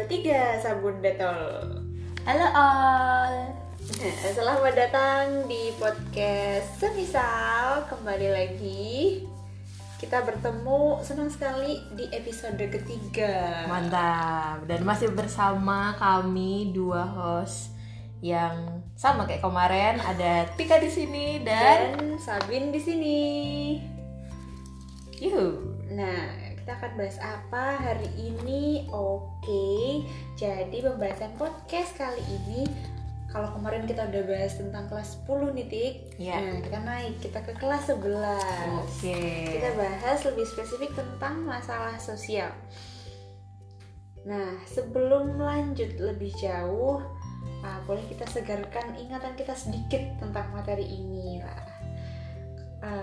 [0.00, 1.76] dua tiga sabun detol.
[2.24, 3.52] Halo all.
[4.32, 9.20] Selamat datang di podcast semisal kembali lagi.
[10.00, 13.68] Kita bertemu senang sekali di episode ketiga.
[13.68, 14.64] Mantap.
[14.64, 17.76] Dan masih bersama kami dua host
[18.24, 23.20] yang sama kayak kemarin ada Tika di sini dan, Dan Sabin di sini.
[25.20, 25.76] Yuhu.
[25.92, 28.86] Nah, kita akan bahas apa hari ini?
[28.94, 30.06] Oke,
[30.38, 32.62] jadi pembahasan podcast kali ini
[33.26, 36.34] kalau kemarin kita udah bahas tentang kelas 10 nih Tik Iya.
[36.38, 39.18] Nah kita naik, kita ke kelas 11 Oke.
[39.58, 42.54] Kita bahas lebih spesifik tentang masalah sosial
[44.22, 47.02] Nah sebelum lanjut lebih jauh
[47.66, 51.69] ah, Boleh kita segarkan ingatan kita sedikit tentang materi ini lah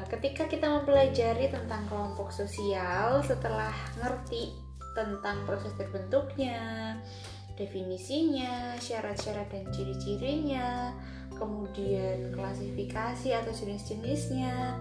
[0.09, 4.54] ketika kita mempelajari tentang kelompok sosial setelah ngerti
[4.98, 6.98] tentang proses terbentuknya,
[7.54, 10.93] definisinya, syarat-syarat dan ciri-cirinya,
[11.37, 14.77] kemudian klasifikasi atau jenis-jenisnya,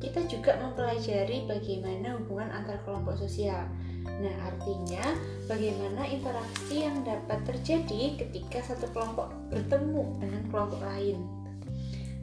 [0.00, 3.68] kita juga mempelajari bagaimana hubungan antar kelompok sosial.
[4.02, 5.14] Nah, artinya
[5.46, 11.41] bagaimana interaksi yang dapat terjadi ketika satu kelompok bertemu dengan kelompok lain.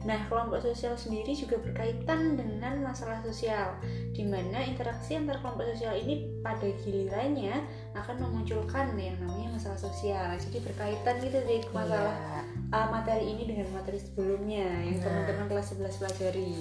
[0.00, 3.76] Nah, kelompok sosial sendiri juga berkaitan dengan masalah sosial,
[4.16, 7.60] di mana interaksi antar kelompok sosial ini pada gilirannya
[7.92, 10.32] akan memunculkan yang namanya masalah sosial.
[10.40, 12.40] Jadi berkaitan gitu deh masalah Iya,
[12.72, 15.04] uh, materi ini dengan materi sebelumnya yang Nah.
[15.04, 16.54] teman-teman kelas 11 pelajari.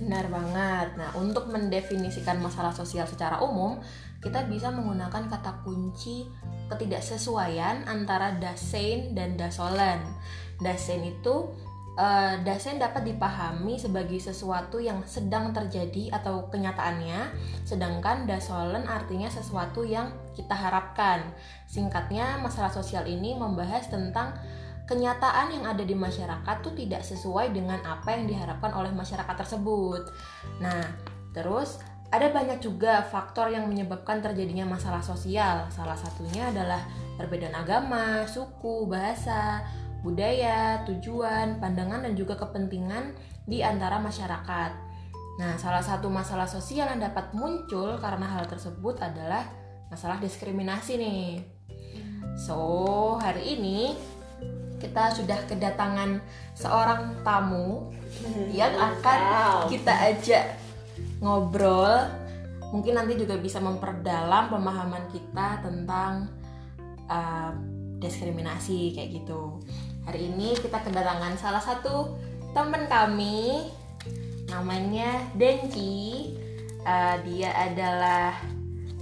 [0.00, 0.88] benar banget.
[0.96, 3.76] Nah, untuk mendefinisikan masalah sosial secara umum,
[4.24, 6.24] kita bisa menggunakan kata kunci
[6.72, 10.00] ketidaksesuaian antara Dasein dan Dasolen.
[10.56, 11.52] Dasein itu
[11.96, 17.32] eh, Dasein dapat dipahami sebagai sesuatu yang sedang terjadi atau kenyataannya,
[17.64, 21.24] sedangkan Dasolen artinya sesuatu yang kita harapkan.
[21.66, 24.36] Singkatnya, masalah sosial ini membahas tentang
[24.86, 30.06] kenyataan yang ada di masyarakat tuh tidak sesuai dengan apa yang diharapkan oleh masyarakat tersebut.
[30.62, 30.86] Nah,
[31.34, 31.82] terus
[32.14, 35.66] ada banyak juga faktor yang menyebabkan terjadinya masalah sosial.
[35.74, 36.78] Salah satunya adalah
[37.18, 39.66] perbedaan agama, suku, bahasa,
[40.06, 43.10] budaya, tujuan, pandangan, dan juga kepentingan
[43.42, 44.70] di antara masyarakat.
[45.42, 49.50] Nah, salah satu masalah sosial yang dapat muncul karena hal tersebut adalah
[49.90, 51.42] masalah diskriminasi nih.
[52.38, 53.98] So, hari ini
[54.78, 56.22] kita sudah kedatangan
[56.54, 57.90] seorang tamu
[58.52, 59.58] yang akan Wow.
[59.66, 60.44] kita ajak
[61.18, 62.06] ngobrol.
[62.70, 66.28] Mungkin nanti juga bisa memperdalam pemahaman kita tentang
[67.08, 67.52] uh,
[68.00, 69.60] diskriminasi kayak gitu.
[70.06, 72.14] Hari ini kita kedatangan salah satu
[72.54, 73.66] teman kami,
[74.46, 76.30] namanya Denki.
[76.86, 78.38] Uh, dia adalah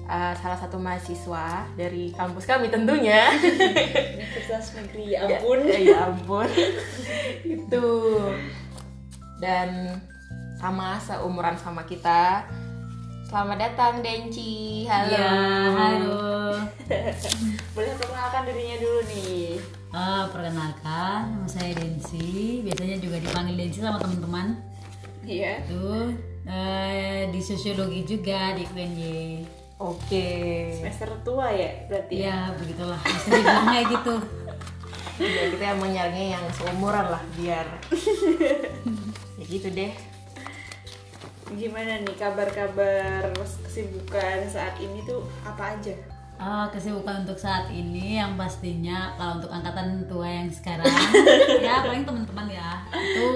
[0.09, 3.37] uh, salah satu mahasiswa dari kampus kami tentunya.
[3.37, 5.61] Universitas Negeri ya ampun.
[5.69, 6.49] Ya, ya ampun.
[7.53, 7.89] itu.
[9.45, 10.01] Dan
[10.57, 12.49] sama seumuran sama kita.
[13.29, 14.89] Selamat datang Denci.
[14.89, 15.13] Halo.
[15.13, 15.37] Ya,
[15.69, 16.25] halo.
[17.77, 19.61] Boleh perkenalkan dirinya dulu nih.
[19.95, 22.67] Ah, perkenalkan, nama saya Densi.
[22.67, 24.59] Biasanya juga dipanggil Densi sama teman-teman.
[25.23, 25.63] Iya.
[25.71, 26.11] Tuh,
[26.51, 29.47] eh, di sosiologi juga di UNY.
[29.79, 30.27] Oke.
[30.75, 32.27] Semester tua ya berarti.
[32.27, 32.99] Ya, begitulah.
[33.07, 34.15] Bisa dibilang kayak gitu.
[35.23, 37.67] Ya, kita yang nyarinya yang seumuran lah biar.
[39.39, 39.95] ya gitu deh.
[41.55, 45.95] Gimana nih kabar-kabar kesibukan saat ini tuh apa aja?
[46.35, 50.91] Ah, kesibukan untuk saat ini yang pastinya kalau untuk angkatan tua yang sekarang
[51.67, 52.83] ya paling teman-teman ya.
[52.91, 53.29] Itu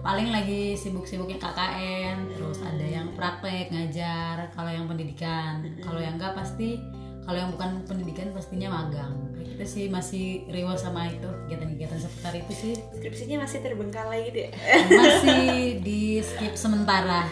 [0.00, 5.60] paling lagi sibuk-sibuknya KKN terus ada yang praktek ngajar kalau yang pendidikan.
[5.84, 6.80] Kalau yang enggak pasti
[7.24, 9.12] kalau yang bukan pendidikan pastinya magang.
[9.54, 12.74] Kita sih masih rewel sama itu kegiatan-kegiatan seputar itu sih.
[12.96, 14.50] Skripsinya masih terbengkalai gitu ya?
[14.88, 17.28] masih di skip sementara.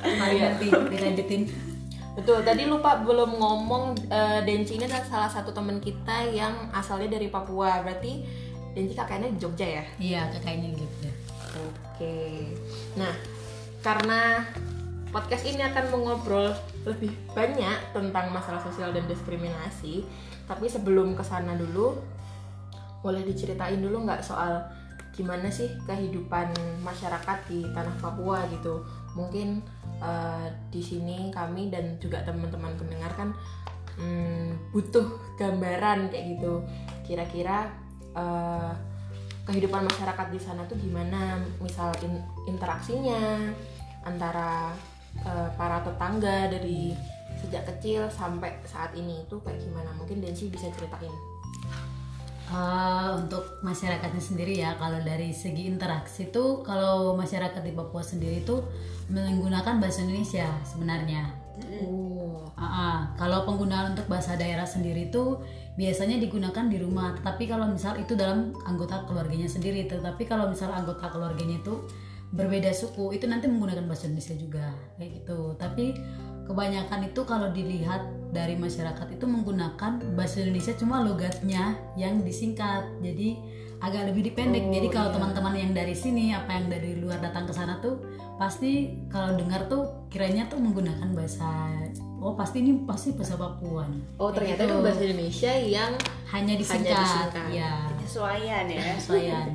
[0.00, 1.71] Mari nanti dilanjutin
[2.12, 7.16] Betul, tadi lupa belum ngomong eh, Denci ini adalah salah satu teman kita yang asalnya
[7.16, 7.80] dari Papua.
[7.80, 8.20] Berarti
[8.72, 9.84] Denci kakaknya di Jogja ya?
[10.00, 11.08] iya kakaknya gitu
[11.52, 12.48] Oke.
[12.96, 13.12] Nah,
[13.84, 14.48] karena
[15.12, 16.56] podcast ini akan mengobrol
[16.88, 20.00] lebih banyak tentang masalah sosial dan diskriminasi,
[20.48, 22.00] tapi sebelum ke sana dulu,
[23.04, 24.64] boleh diceritain dulu nggak soal
[25.12, 28.80] gimana sih kehidupan masyarakat di tanah Papua gitu?
[29.12, 29.62] Mungkin
[30.00, 33.28] eh, di sini kami dan juga teman-teman pendengar kan
[34.00, 36.64] hmm, butuh gambaran kayak gitu.
[37.04, 37.70] Kira-kira
[38.16, 38.72] eh,
[39.42, 41.42] kehidupan masyarakat di sana tuh gimana?
[41.60, 43.52] Misal in- interaksinya
[44.06, 44.72] antara
[45.22, 46.96] eh, para tetangga dari
[47.42, 49.90] sejak kecil sampai saat ini itu kayak gimana?
[49.98, 51.12] Mungkin Densi bisa ceritain
[52.50, 58.44] Uh, untuk masyarakatnya sendiri ya kalau dari segi interaksi tuh kalau masyarakat di Papua sendiri
[58.44, 58.66] tuh
[59.08, 61.32] menggunakan bahasa Indonesia sebenarnya
[61.80, 62.12] oh
[62.62, 62.98] Ah, ah.
[63.18, 65.40] kalau penggunaan untuk bahasa daerah sendiri itu
[65.74, 67.16] biasanya digunakan di rumah.
[67.18, 71.82] Tetapi kalau misal itu dalam anggota keluarganya sendiri, tetapi kalau misal anggota keluarganya itu
[72.32, 75.58] berbeda suku, itu nanti menggunakan bahasa Indonesia juga kayak gitu.
[75.58, 75.96] Tapi
[76.46, 82.88] kebanyakan itu kalau dilihat dari masyarakat itu menggunakan bahasa Indonesia cuma logatnya yang disingkat.
[83.04, 83.36] Jadi
[83.84, 84.64] agak lebih dipendek.
[84.64, 85.14] Oh, Jadi kalau iya.
[85.20, 88.00] teman-teman yang dari sini apa yang dari luar datang ke sana tuh
[88.40, 91.68] pasti kalau dengar tuh kiranya tuh menggunakan bahasa
[92.18, 94.02] oh pasti ini pasti bahasa Papua nih.
[94.18, 94.72] oh ternyata gitu.
[94.72, 95.92] itu bahasa Indonesia yang
[96.32, 97.46] hanya disingkat, disingkat.
[97.54, 99.48] ya penyesuaian ya penyesuaian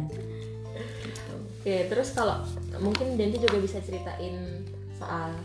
[1.68, 2.48] Oke, terus kalau
[2.80, 4.64] mungkin Denti juga bisa ceritain
[4.96, 5.36] soal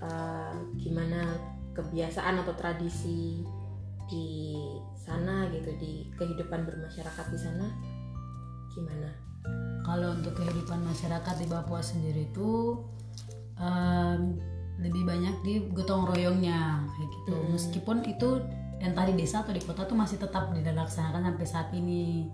[0.00, 1.36] eh, gimana
[1.76, 3.44] kebiasaan atau tradisi
[4.08, 4.56] di
[4.96, 7.66] sana gitu di kehidupan bermasyarakat di sana
[8.72, 9.26] gimana?
[9.86, 12.82] kalau untuk kehidupan masyarakat di Papua sendiri itu
[13.62, 14.34] em,
[14.82, 17.34] lebih banyak di gotong royongnya kayak gitu.
[17.38, 17.48] Hmm.
[17.54, 18.28] meskipun itu
[18.82, 22.28] entah di desa atau di kota tuh masih tetap dilaksanakan sampai saat ini.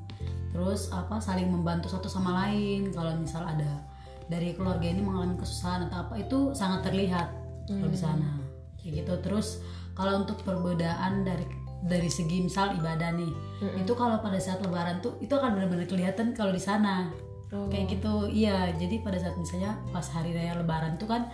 [0.51, 2.91] Terus apa saling membantu satu sama lain.
[2.91, 3.79] Kalau misal ada
[4.27, 7.31] dari keluarga ini mengalami kesusahan atau apa itu sangat terlihat
[7.69, 8.42] kalau di sana
[8.83, 9.15] kayak gitu.
[9.23, 9.63] Terus
[9.97, 11.47] kalau untuk perbedaan dari
[11.83, 13.83] dari segi misal ibadah nih Mm-mm.
[13.83, 17.11] itu kalau pada saat lebaran tuh itu akan benar-benar kelihatan kalau di sana.
[17.53, 17.69] Oh.
[17.69, 18.33] kayak gitu.
[18.33, 21.29] Iya jadi pada saat misalnya pas hari raya lebaran tuh kan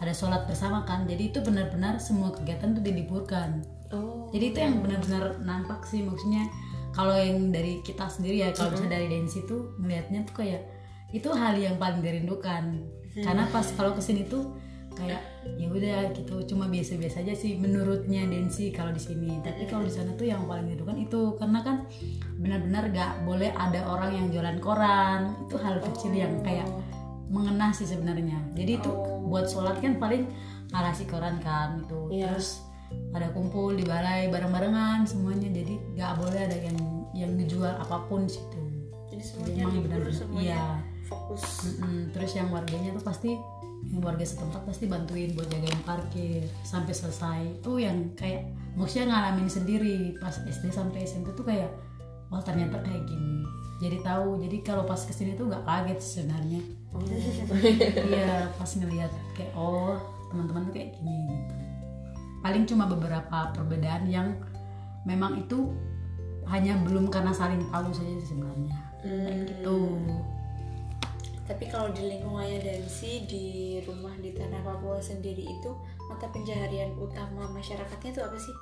[0.00, 1.04] ada sholat bersama kan.
[1.04, 3.62] Jadi itu benar-benar semua kegiatan tuh diliburkan.
[3.88, 4.28] Oh.
[4.28, 6.44] jadi itu yang benar-benar nampak sih maksudnya
[6.92, 10.60] kalau yang dari kita sendiri ya kalau misalnya dari Densi tuh melihatnya tuh kayak
[11.08, 12.84] itu hal yang paling dirindukan.
[13.18, 14.54] Karena pas kalau ke sini tuh
[14.98, 15.22] kayak
[15.54, 16.42] ya udah gitu.
[16.50, 19.38] Cuma biasa-biasa aja sih menurutnya Densi kalau di sini.
[19.40, 21.22] Tapi kalau di sana tuh yang paling dirindukan itu.
[21.38, 21.86] Karena kan
[22.36, 25.38] benar-benar gak boleh ada orang yang jualan koran.
[25.46, 26.66] Itu hal kecil yang kayak
[27.30, 28.42] mengena sih sebenarnya.
[28.58, 28.90] Jadi itu
[29.30, 30.26] buat sholat kan paling
[30.74, 32.36] narasi koran kan itu Iya.
[32.36, 32.66] terus
[33.12, 35.48] ada kumpul di balai bareng-barengan semuanya.
[35.48, 36.78] Jadi nggak boleh ada yang
[37.16, 38.68] yang dijual apa pun situ
[39.18, 40.14] jadi semuanya emang libur benar-benar.
[40.14, 40.62] semuanya iya.
[41.10, 41.42] fokus.
[41.66, 41.98] Mm-mm.
[42.14, 43.30] terus yang warganya tuh pasti
[43.88, 47.40] yang warga setempat pasti bantuin buat jagain parkir sampai selesai.
[47.62, 48.46] Itu yang kayak
[48.78, 51.70] maksudnya ngalamin sendiri pas SD sampai SMP tuh kayak
[52.30, 53.42] wah ternyata kayak gini.
[53.78, 56.60] Jadi tahu jadi kalau pas ke sini tuh nggak kaget sebenarnya.
[56.94, 57.02] Oh.
[58.10, 59.98] iya pas ngelihat kayak oh
[60.30, 61.54] teman-teman tuh kayak gini gitu.
[62.38, 64.36] Paling cuma beberapa perbedaan yang
[65.06, 65.74] memang itu
[66.50, 69.78] hanya belum karena saling tahu saja sebenarnya kayak gitu
[71.44, 73.44] tapi kalau di lingkungannya Dansi di
[73.82, 75.70] rumah di tanah Papua sendiri itu
[76.04, 78.54] mata pencaharian utama masyarakatnya itu apa sih?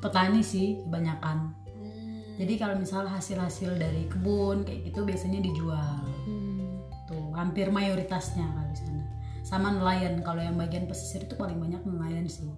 [0.00, 2.38] petani sih kebanyakan Hmm.
[2.38, 6.80] jadi kalau misal hasil-hasil dari kebun kayak gitu biasanya dijual Hmm.
[7.04, 9.04] tuh hampir mayoritasnya kalau di sana
[9.42, 12.48] sama nelayan kalau yang bagian pesisir itu paling banyak nelayan sih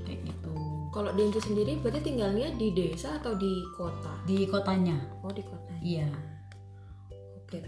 [0.00, 0.56] kayak gitu
[0.88, 4.12] Kalau Denci sendiri berarti tinggalnya di desa atau di kota?
[4.24, 5.72] di kotanya Oh di kota.
[5.80, 6.08] iya.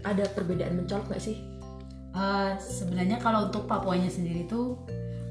[0.01, 1.37] Ada perbedaan mencolok nggak sih?
[2.15, 4.79] Eh, sebenarnya kalau untuk Papuanya sendiri tuh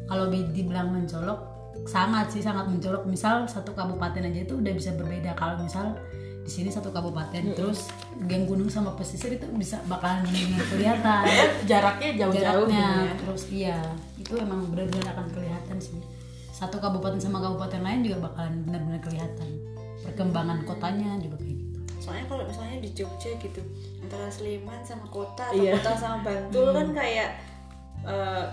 [0.05, 1.41] kalau bi- dibilang mencolok
[1.89, 3.09] sangat sih sangat mencolok.
[3.09, 5.33] Misal satu kabupaten aja itu udah bisa berbeda.
[5.33, 5.97] Kalau misal
[6.45, 7.89] di sini satu kabupaten terus
[8.29, 10.29] gang gunung sama pesisir itu bisa bakalan
[10.69, 11.25] kelihatan.
[11.71, 13.15] Jaraknya jauh-jauh jaraknya gitu ya.
[13.17, 13.79] terus iya
[14.21, 15.97] itu emang benar-benar akan kelihatan sih.
[16.53, 19.49] Satu kabupaten sama kabupaten lain juga bakalan benar-benar kelihatan.
[20.05, 21.41] Perkembangan kotanya juga
[22.95, 23.59] di Jogja gitu
[24.01, 25.75] antara Sleman sama kota atau Iya.
[25.77, 27.31] kota sama Bantul kan kayak
[28.05, 28.45] eh,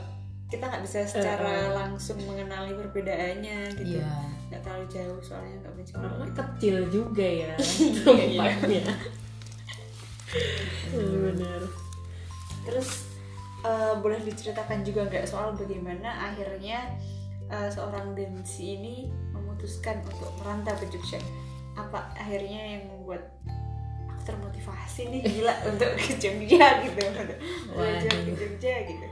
[0.50, 4.02] kita nggak bisa secara langsung mengenali perbedaannya gitu.
[4.02, 4.10] iya
[4.50, 6.02] Nggak terlalu jauh soalnya nggak mencolok.
[6.04, 8.02] Karena kecil juga ya Iya.
[8.04, 8.84] tempatnya.
[10.92, 11.62] Benar.
[12.64, 12.90] Terus
[13.62, 16.98] eh, boleh diceritakan juga nggak soal bagaimana akhirnya
[17.48, 18.96] eh, seorang Densi ini
[19.32, 21.20] memutuskan untuk merantau ke Jogja?
[21.74, 23.24] Apa akhirnya yang membuat
[24.24, 27.02] termotivasi nih gila untuk ke Jogja gitu,
[27.74, 28.32] belajar ke.
[28.38, 29.08] Jogja gitu.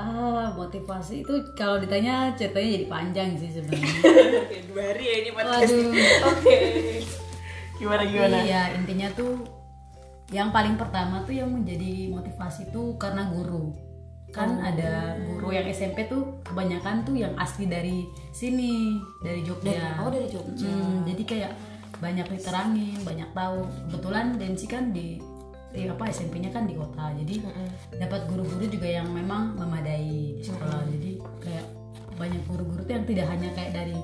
[0.00, 3.92] ah motivasi itu kalau ditanya ceritanya jadi panjang sih sebenarnya
[4.48, 5.72] Oke, dua hari ya ini podcast.
[6.32, 6.56] Oke.
[7.76, 8.36] Gimana gimana?
[8.40, 9.44] iya intinya tuh
[10.32, 13.76] yang paling pertama tuh yang menjadi motivasi tuh karena guru
[14.32, 20.08] kan ada guru yang SMP tuh kebanyakan tuh yang asli dari sini dari Jogja Oh
[20.08, 20.72] dari Jogja.
[20.72, 21.52] Hmm, jadi kayak
[22.02, 23.62] banyak diterangin, banyak tahu.
[23.86, 25.22] Kebetulan Densi kan di,
[25.70, 27.14] di apa SMP-nya kan di kota.
[27.14, 27.46] Jadi
[27.94, 30.82] dapat guru-guru juga yang memang memadai di sekolah.
[30.90, 31.66] Jadi kayak
[32.18, 33.94] banyak guru-guru tuh yang tidak hanya kayak dari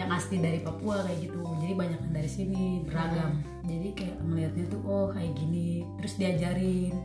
[0.00, 1.44] yang asli dari Papua kayak gitu.
[1.60, 3.44] Jadi banyak yang dari sini beragam.
[3.68, 5.84] Jadi kayak melihatnya tuh oh kayak gini.
[6.00, 6.96] Terus diajarin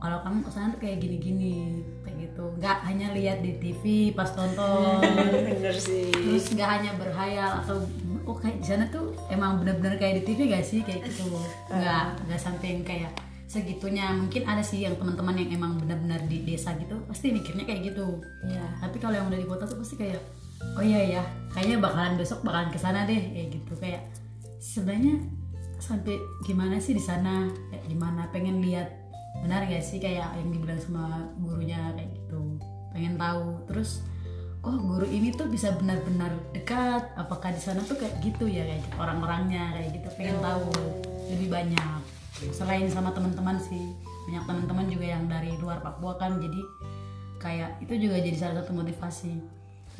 [0.00, 2.44] kalau kamu ke sana tuh kayak gini-gini kayak gitu.
[2.56, 5.04] Nggak hanya lihat di TV pas tonton
[5.56, 6.08] bener sih.
[6.12, 7.84] Terus nggak hanya berhayal atau
[8.30, 10.86] oh kayak di sana tuh emang bener-bener kayak di TV gak sih?
[10.86, 11.34] Kayak gitu.
[11.74, 13.10] Nggak nggak sampai yang kayak
[13.50, 14.14] segitunya.
[14.14, 18.22] Mungkin ada sih yang teman-teman yang emang benar-benar di desa gitu pasti mikirnya kayak gitu.
[18.46, 18.66] Iya.
[18.78, 20.22] tapi kalau yang udah di kota tuh pasti kayak
[20.78, 23.18] oh iya ya kayaknya bakalan besok bakalan ke sana deh.
[23.18, 23.72] Kayak gitu.
[23.82, 24.02] Kayak
[24.62, 25.18] sebenarnya
[25.82, 26.14] sampai
[26.46, 27.50] gimana sih di sana?
[27.74, 28.30] Kayak gimana?
[28.30, 28.94] Pengen lihat
[29.42, 32.54] benar gak sih kayak yang dibilang sama gurunya kayak gitu?
[32.94, 33.58] Pengen tahu.
[33.66, 34.06] Terus
[34.60, 38.84] oh guru ini tuh bisa benar-benar dekat apakah di sana tuh kayak gitu ya kayak
[38.84, 40.68] gitu, orang-orangnya kayak gitu pengen tahu
[41.32, 42.00] lebih banyak.
[42.52, 43.96] Selain sama teman-teman sih
[44.28, 46.60] banyak teman-teman juga yang dari luar Papua kan jadi
[47.40, 49.32] kayak itu juga jadi salah satu motivasi.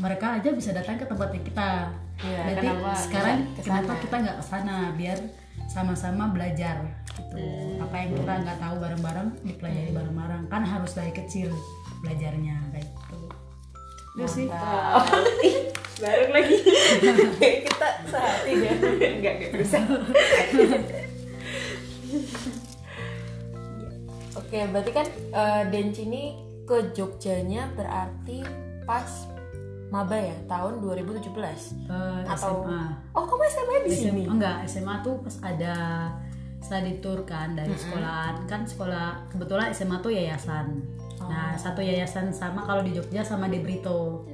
[0.01, 1.71] Mereka aja bisa datang ke tempatnya kita.
[2.21, 3.65] Iya, berarti kenapa sekarang ke sana?
[3.65, 4.77] kenapa kita nggak ke sana?
[4.97, 5.19] Biar
[5.73, 6.77] sama-sama belajar
[7.17, 7.37] gitu.
[7.81, 10.43] Apa yang kita nggak tahu bareng-bareng dipelajari bareng-bareng.
[10.53, 11.49] Kan harus dari kecil
[12.05, 12.89] belajarnya kayak
[14.21, 14.53] gitu itu
[15.41, 15.55] sih
[16.01, 16.57] bareng lagi.
[17.41, 18.73] Kita sehati deh.
[19.21, 19.79] enggak enggak bisa.
[24.37, 26.25] Oke, berarti kan eh, Denci ini
[26.65, 28.43] ke Jogjanya berarti
[28.89, 29.29] pas
[29.93, 30.37] maba ya?
[30.49, 31.35] Tahun 2017
[31.87, 32.81] ke atau SMA
[33.13, 34.23] oh kamu SMA di sini?
[34.25, 35.75] SMA enggak SMA tuh pas ada
[36.61, 38.47] study tour kan dari sekolahan.
[38.49, 40.81] Kan sekolah kebetulan SMA tuh yayasan
[41.31, 44.27] nah satu yayasan sama kalau di Jogja sama di Brito.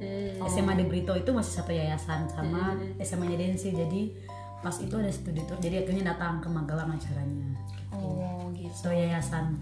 [0.47, 3.69] SMA di Brito itu masih satu yayasan sama SMA nya Densi.
[3.73, 4.11] Jadi
[4.57, 7.49] pas itu ada studi tour jadi akhirnya datang ke Magelang acaranya.
[7.93, 8.73] Oh gitu.
[8.73, 9.53] So yayasan.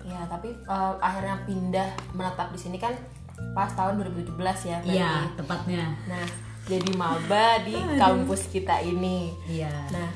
[0.00, 2.96] Ya tapi eh, akhirnya pindah menetap di sini kan
[3.52, 4.36] pas tahun 2017
[4.68, 5.92] ya iya tepatnya.
[6.08, 6.26] Nah
[6.64, 9.32] jadi maba di kampus kita ini.
[9.48, 9.72] Iya.
[9.92, 10.08] Nah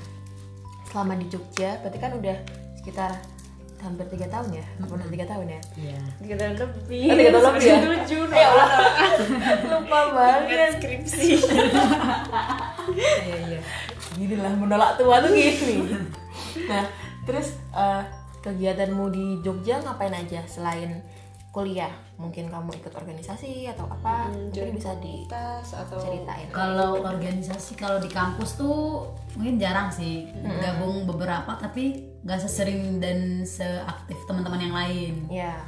[0.88, 2.36] selama di Jogja berarti kan udah
[2.78, 3.10] sekitar
[3.84, 4.64] hampir tiga tahun ya?
[4.80, 5.60] Apa udah tiga tahun ya?
[5.76, 6.00] Iya.
[6.24, 7.04] Tiga tahun lebih.
[7.04, 7.78] Oh, tiga tahun lebih ya?
[7.84, 8.70] tujuh ya Allah
[9.68, 10.70] lupa banget.
[10.80, 11.28] Skripsi.
[12.94, 13.60] Iya iya.
[14.14, 15.90] Gini lah menolak tua tuh gini
[16.70, 16.84] nah
[17.26, 18.02] terus eh,
[18.44, 21.00] kegiatanmu di Jogja ngapain aja selain
[21.54, 21.94] kuliah.
[22.18, 24.98] Mungkin kamu ikut organisasi atau apa mungkin bisa
[25.30, 29.06] tas atau diceritain Kalau organisasi kalau di kampus tuh
[29.38, 30.26] mungkin jarang sih.
[30.58, 35.14] Gabung beberapa tapi nggak sesering dan seaktif teman-teman yang lain.
[35.30, 35.62] ya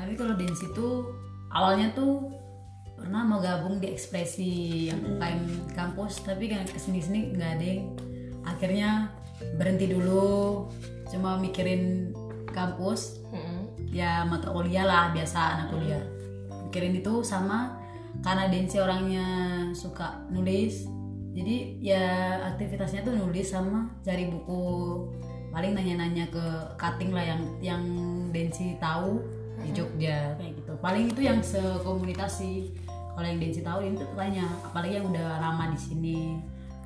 [0.00, 1.04] Tapi kalau di situ
[1.52, 2.32] awalnya tuh
[2.96, 7.64] pernah mau gabung di ekspresi yang UKM kampus tapi kan ke sini sini nggak ada
[7.76, 7.82] yang
[8.48, 8.90] akhirnya
[9.60, 10.64] berhenti dulu.
[11.12, 12.16] Cuma mikirin
[12.56, 13.20] kampus.
[13.28, 13.45] Mm-mm.
[13.96, 16.02] Ya mata kuliah lah biasa anak kuliah.
[16.68, 17.80] Mikirin itu sama
[18.20, 19.26] karena Densi orangnya
[19.72, 20.84] suka nulis.
[21.32, 24.64] Jadi ya aktivitasnya tuh nulis sama cari buku.
[25.56, 26.44] Paling nanya-nanya ke
[26.76, 27.82] cutting lah yang yang
[28.28, 29.24] Densi tahu
[29.64, 30.72] di Jogja kayak gitu.
[30.84, 32.76] Paling itu yang sekomunitas sih.
[33.16, 36.36] Kalau yang Densi tahu itu tanya apalagi yang udah lama di sini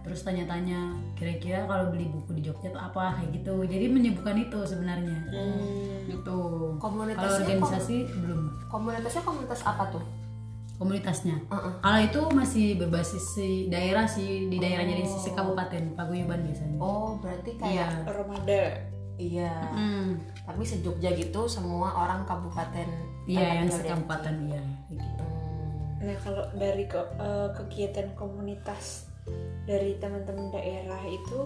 [0.01, 3.21] terus tanya-tanya kira-kira kalau beli buku di Jogja tuh apa?
[3.21, 3.55] Kayak gitu.
[3.69, 5.19] Jadi menyebutkan itu sebenarnya.
[6.09, 6.41] Gitu.
[6.81, 8.41] Komunitasnya kalau organisasi belum.
[8.71, 10.05] komunitasnya komunitas apa tuh?
[10.81, 11.37] Komunitasnya.
[11.53, 11.77] Uh-uh.
[11.85, 16.81] kalau itu masih berbasis si daerah sih di daerahnya di sisi kabupaten paguyuban biasanya.
[16.81, 17.61] Oh berarti iya.
[17.61, 18.73] Kayak Ramadan
[19.21, 19.53] iya.
[19.77, 20.17] Hmm,
[20.49, 22.89] tapi sejogja gitu semua orang kabupaten
[23.29, 24.63] iya yang tinggal sekabupaten iya.
[24.89, 25.21] Gitu.
[25.21, 26.01] Hmm.
[26.01, 29.10] Nah kalau dari ke- eh, kegiatan komunitas
[29.65, 31.39] dari teman-teman daerah itu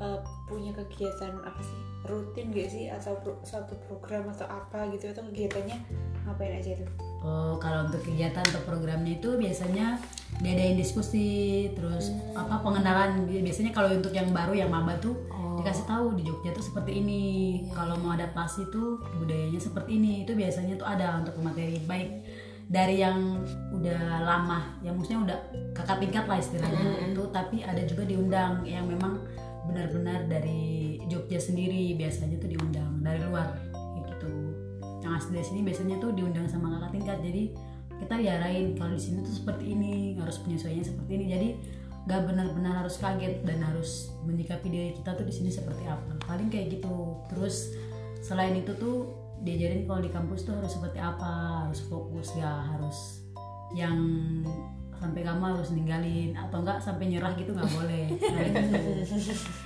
[0.00, 5.12] eh, punya kegiatan apa sih rutin gak sih atau pro- suatu program atau apa gitu
[5.12, 5.76] atau kegiatannya
[6.24, 6.88] ngapain aja tuh?
[7.20, 10.00] Oh, kalau untuk kegiatan atau programnya itu biasanya
[10.40, 13.28] diadain diskusi, terus apa pengenalan.
[13.28, 15.60] Biasanya kalau untuk yang baru yang maba tuh Oh.
[15.60, 17.22] dikasih tahu di Jogja tuh seperti ini.
[17.76, 20.24] Kalau mau adaptasi tuh budayanya seperti ini.
[20.24, 22.08] Itu biasanya tuh ada untuk materi baik
[22.70, 23.42] dari yang
[23.74, 25.38] udah lama, yang maksudnya udah
[25.74, 27.10] kakak tingkat lah istilahnya.
[27.10, 29.26] Itu, tapi ada juga diundang yang memang
[29.66, 34.30] benar-benar dari Jogja sendiri biasanya tuh diundang dari luar kayak gitu.
[35.02, 37.42] Yang asli dari sini biasanya tuh diundang sama kakak tingkat jadi
[38.00, 41.26] kita diarahin kalau di sini tuh seperti ini harus penyesuaiannya seperti ini.
[41.26, 41.48] Jadi
[42.08, 46.16] gak benar-benar harus kaget dan harus menyikapi diri kita tuh di sini seperti apa.
[46.24, 47.20] Paling kayak gitu.
[47.28, 47.76] Terus
[48.24, 53.24] selain itu tuh diajarin kalau di kampus tuh harus seperti apa harus fokus ya harus
[53.72, 53.96] yang
[55.00, 58.04] sampai kamu harus ninggalin atau enggak sampai nyerah gitu nggak boleh.
[58.36, 58.44] Nah,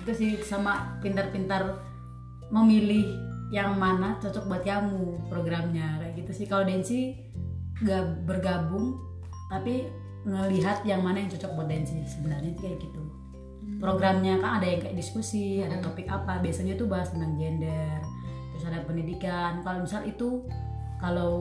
[0.07, 0.31] itu sih.
[0.47, 1.75] Sama pintar-pintar
[2.55, 3.19] memilih
[3.51, 5.99] yang mana cocok buat kamu programnya.
[5.99, 6.47] Kayak gitu sih.
[6.47, 7.19] Kalau Densi
[7.83, 8.95] nggak bergabung
[9.51, 9.91] tapi
[10.25, 11.99] ngelihat yang mana yang cocok buat Densi.
[12.07, 13.03] Sebenarnya itu kayak gitu.
[13.83, 16.39] Programnya kan ada yang kayak diskusi ada topik apa.
[16.39, 17.99] Biasanya tuh bahas tentang gender
[18.55, 20.47] terus ada pendidikan kalau misal itu
[21.03, 21.33] kalau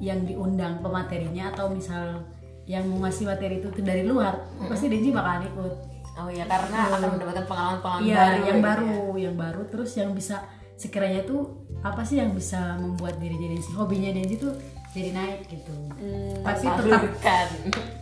[0.00, 2.24] yang diundang pematerinya atau misal
[2.64, 5.74] yang mau ngasih materi itu dari luar pasti Densi bakalan ikut
[6.12, 8.28] Oh iya karena akan mendapatkan pengalaman-pengalaman Iya, baru.
[8.28, 9.20] yang gitu baru, ya.
[9.24, 10.36] yang baru terus yang bisa
[10.76, 14.52] sekiranya tuh apa sih yang bisa membuat diri Densi hobinya Densi tuh
[14.92, 15.72] jadi naik gitu.
[16.44, 17.48] Tapi tetap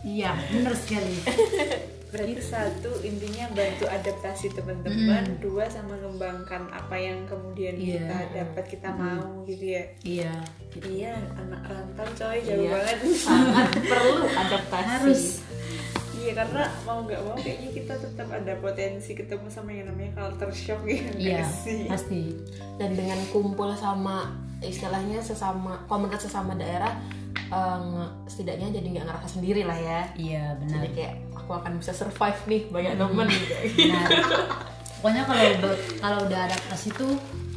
[0.03, 1.15] iya, bener sekali.
[2.11, 8.03] Berarti satu intinya bantu adaptasi teman-teman, dua sama mengembangkan apa yang kemudian Iya.
[8.03, 9.83] kita dapat kita mau gitu ya.
[10.03, 10.33] iya,
[10.75, 12.71] Iya, anak rantau coy jauh Iya.
[12.75, 12.97] banget.
[13.23, 14.87] Sangat perlu adaptasi.
[14.87, 15.23] harus
[16.11, 20.53] Iya karena mau nggak mau kayaknya kita tetap ada potensi ketemu sama yang namanya culture
[20.53, 21.89] shock ya nggak iya, sih?
[21.89, 22.37] pasti.
[22.77, 24.29] dan dengan kumpul sama
[24.61, 26.93] istilahnya sesama komunitas sesama daerah
[27.51, 30.01] nge- setidaknya jadi nggak ngerasa sendiri lah ya.
[30.15, 30.79] Iya, benar.
[30.81, 33.55] jadi kayak aku akan bisa survive nih banyak temen gitu.
[33.87, 34.07] Benar.
[35.01, 37.13] Pokoknya kalau udah- kalau udah adaptasi tuh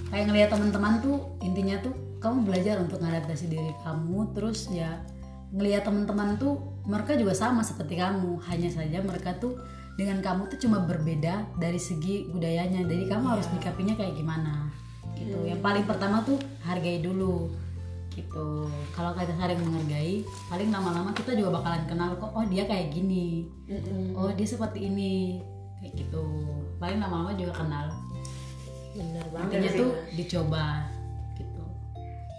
[0.09, 5.05] kayak ngelihat teman-teman tuh intinya tuh kamu belajar untuk mengadaptasi diri kamu terus ya
[5.53, 6.57] ngelihat teman-teman tuh
[6.89, 8.41] mereka juga sama seperti kamu.
[8.49, 9.61] Hanya saja mereka tuh
[9.95, 12.83] dengan kamu tuh cuma berbeda dari segi budayanya.
[12.83, 14.73] Jadi kamu harus nyikapinya kayak gimana
[15.15, 15.39] gitu.
[15.47, 17.53] Yang paling pertama tuh hargai dulu
[18.15, 18.71] gitu.
[18.95, 23.51] Kalau kita saling menghargai paling lama-lama kita juga bakalan kenal kok oh dia kayak gini.
[24.15, 25.43] Oh dia seperti ini.
[25.83, 26.25] Kayak gitu.
[26.79, 27.91] Paling lama-lama juga kenal.
[28.95, 30.87] Bener intinya tuh dicoba
[31.35, 31.65] gitu.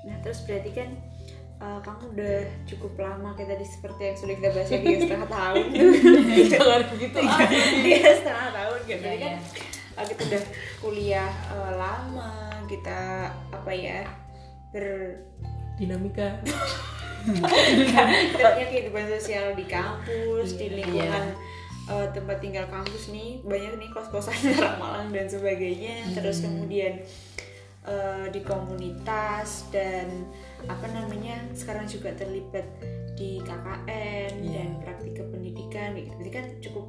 [0.07, 0.89] Nah terus berarti kan
[1.59, 5.29] uh, kamu udah cukup lama kayak tadi seperti yang sudah kita bahas ya tiga setengah
[5.29, 5.63] tahun.
[6.55, 7.39] Jangan begitu ah.
[7.83, 9.99] tiga setengah tahun gitu Iya, Jadi kan iya.
[9.99, 10.43] uh, kita udah
[10.79, 12.31] kuliah uh, lama
[12.65, 14.01] kita apa ya
[14.73, 15.21] ber
[15.75, 16.39] dinamika
[17.25, 18.01] kita
[18.53, 20.75] punya kehidupan sosial di kampus di Iya.
[20.77, 21.25] lingkungan
[21.87, 26.53] uh, tempat tinggal kampus nih banyak nih kos-kosan orang Malang dan sebagainya terus Hmm.
[26.53, 26.93] kemudian
[27.83, 30.29] uh, di komunitas dan
[30.65, 32.65] apa namanya sekarang juga terlibat
[33.15, 34.53] di KKN Iya.
[34.53, 36.11] dan praktik kependidikan gitu.
[36.13, 36.85] Berarti kan cukup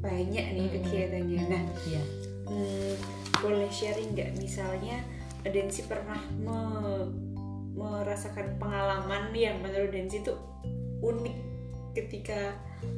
[0.00, 0.74] banyak nih Hmm.
[0.76, 1.40] kegiatannya.
[1.46, 2.02] Nah, iya
[2.44, 2.92] hmm,
[3.38, 5.00] boleh sharing nggak misalnya
[5.40, 7.29] Densi pernah me-
[7.74, 10.34] merasakan pengalaman yang menurut Densi itu
[11.00, 11.36] unik
[11.94, 12.54] ketika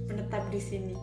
[0.08, 0.94] menetap di sini.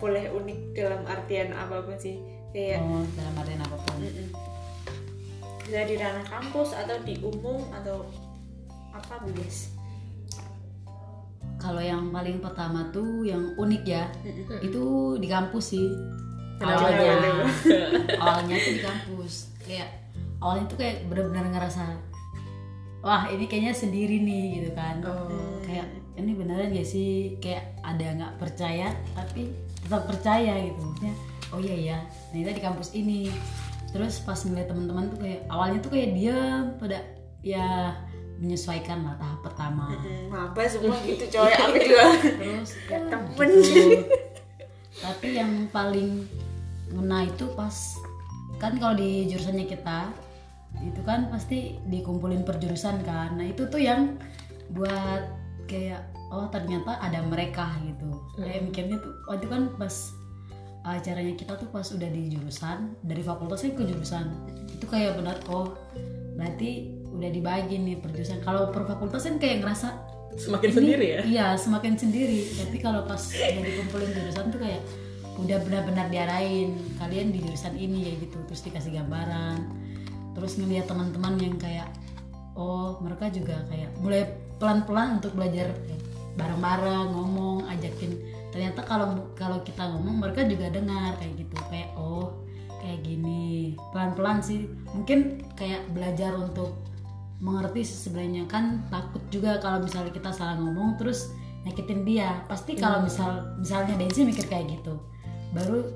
[0.00, 2.16] Boleh unik dalam artian apa pun sih
[2.50, 3.96] kayak oh dalam artian apa pun.
[4.00, 4.28] Mm-mm.
[5.60, 8.02] bisa di ranah kampus atau di umum atau
[8.90, 9.70] apa bebas
[11.60, 14.08] kalau yang paling pertama tuh yang unik ya
[14.64, 15.92] itu di kampus sih.
[16.60, 17.44] Awalnya.
[18.20, 19.52] awalnya tuh di kampus.
[19.60, 19.88] Kayak
[20.40, 21.84] awalnya tuh kayak benar-benar ngerasa
[23.00, 25.00] wah ini kayaknya sendiri nih gitu kan.
[25.64, 25.86] Kayak
[26.20, 27.40] ini beneran gak sih?
[27.40, 30.80] Kayak ada nggak percaya tapi tetap percaya gitu.
[30.80, 31.14] Maksudnya
[31.50, 31.98] oh iya ya
[32.30, 33.32] ternyata di kampus ini.
[33.90, 37.02] Terus pas ngeliat teman-teman tuh kayak awalnya tuh kayak diam pada
[37.42, 37.98] ya
[38.40, 39.90] menyesuaikan lah tahap pertama.
[39.90, 41.52] Mm, apa semua gitu coy.
[41.52, 42.06] Aku juga.
[42.22, 43.48] Terus ya temen.
[43.60, 44.04] gitu.
[45.04, 46.28] tapi yang paling
[46.92, 47.96] ngena itu pas
[48.60, 50.12] kan kalau di jurusannya kita
[50.78, 53.36] itu kan pasti dikumpulin per jurusan kan.
[53.36, 54.16] Nah itu tuh yang
[54.70, 55.26] buat
[55.66, 58.10] kayak oh ternyata ada mereka gitu.
[58.38, 59.94] Kayak mikirnya tuh oh itu kan pas
[60.80, 64.30] acaranya kita tuh pas udah di jurusan dari fakultasnya ke jurusan.
[64.72, 65.76] Itu kayak benar oh
[66.38, 68.40] berarti udah dibagi nih per jurusan.
[68.40, 69.88] Kalau per fakultas kan kayak ngerasa
[70.38, 71.20] semakin ini- sendiri ya?
[71.26, 72.40] Iya, semakin sendiri.
[72.56, 74.82] Tapi kalau pas udah dikumpulin jurusan tuh kayak
[75.40, 79.58] udah benar-benar diarahin kalian di jurusan ini kayak gitu, terus dikasih gambaran.
[80.36, 81.88] Terus ngeliat teman-teman yang kayak
[82.54, 84.26] oh, mereka juga kayak mulai
[84.60, 86.02] pelan-pelan untuk belajar kayak
[86.38, 88.16] bareng-bareng ngomong, ajakin.
[88.50, 91.56] Ternyata kalau kalau kita ngomong mereka juga dengar kayak gitu.
[91.70, 92.42] Kayak oh,
[92.82, 93.74] kayak gini.
[93.90, 94.66] Pelan-pelan sih.
[94.94, 96.74] Mungkin kayak belajar untuk
[97.40, 101.32] mengerti sebenarnya kan takut juga kalau misalnya kita salah ngomong terus
[101.64, 105.00] nyakitin dia pasti kalau misal misalnya Densi mikir kayak gitu
[105.56, 105.88] baru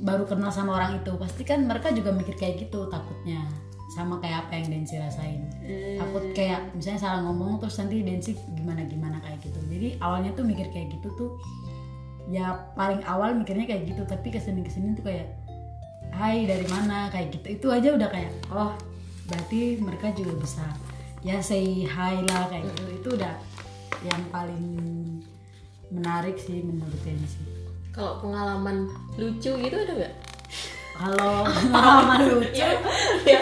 [0.00, 3.44] baru kenal sama orang itu pasti kan mereka juga mikir kayak gitu takutnya
[3.92, 5.44] sama kayak apa yang Densi rasain.
[6.00, 9.60] Takut kayak misalnya salah ngomong terus nanti Densi gimana gimana kayak gitu.
[9.68, 11.30] Jadi awalnya tuh mikir kayak gitu tuh
[12.32, 15.28] ya paling awal mikirnya kayak gitu tapi ke sini ke sini tuh kayak
[16.12, 17.08] Hai dari mana?
[17.08, 17.46] Kayak gitu.
[17.56, 18.72] Itu aja udah kayak oh
[19.28, 20.64] berarti mereka juga bisa
[21.24, 22.84] ya say hi lah kayak gitu.
[22.96, 23.34] Itu udah
[24.08, 24.66] yang paling
[25.92, 27.51] menarik sih menurut Densi
[27.92, 30.14] kalau pengalaman lucu gitu ada nggak?
[30.92, 32.68] Kalau pengalaman lucu?
[33.22, 33.40] Ya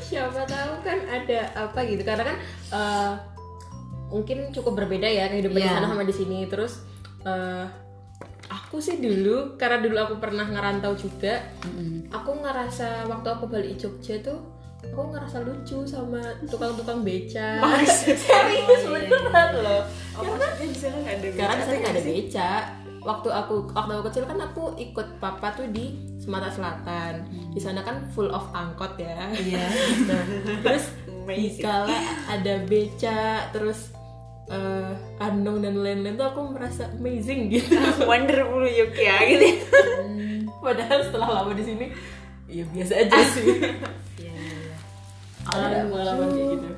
[0.00, 2.02] siapa tahu kan ada apa gitu.
[2.02, 2.36] Karena kan
[2.70, 3.12] eh,
[4.08, 5.76] mungkin cukup berbeda ya kehidupan di Iya.
[5.76, 6.44] sana sama di sini.
[6.46, 6.90] Terus
[7.22, 7.66] Eh,
[8.50, 12.10] aku sih dulu karena dulu aku pernah ngerantau juga Mm-mm.
[12.10, 14.42] aku ngerasa waktu aku balik Jogja tuh
[14.82, 17.62] aku ngerasa lucu sama tukang-tukang beca.
[18.18, 19.86] Serius beneran loh.
[20.18, 22.50] Oh, di sana nggak ada karena di sana nggak ada beca
[23.02, 27.14] waktu aku waktu aku kecil kan aku ikut papa tuh di Sumatera Selatan
[27.50, 29.66] di sana kan full of angkot ya Iya.
[30.06, 30.22] nah
[30.64, 31.62] terus Amazing.
[31.62, 33.90] kala ada beca terus
[34.46, 37.78] eh andong dan lain-lain tuh aku merasa amazing gitu
[38.10, 38.98] Wonderful gitu.
[38.98, 39.18] ya.
[40.02, 41.86] Hmm, padahal setelah lama di sini
[42.46, 43.46] ya biasa aja sih
[44.18, 44.74] iya, iya.
[45.46, 46.68] ada nggak pengalaman kayak gitu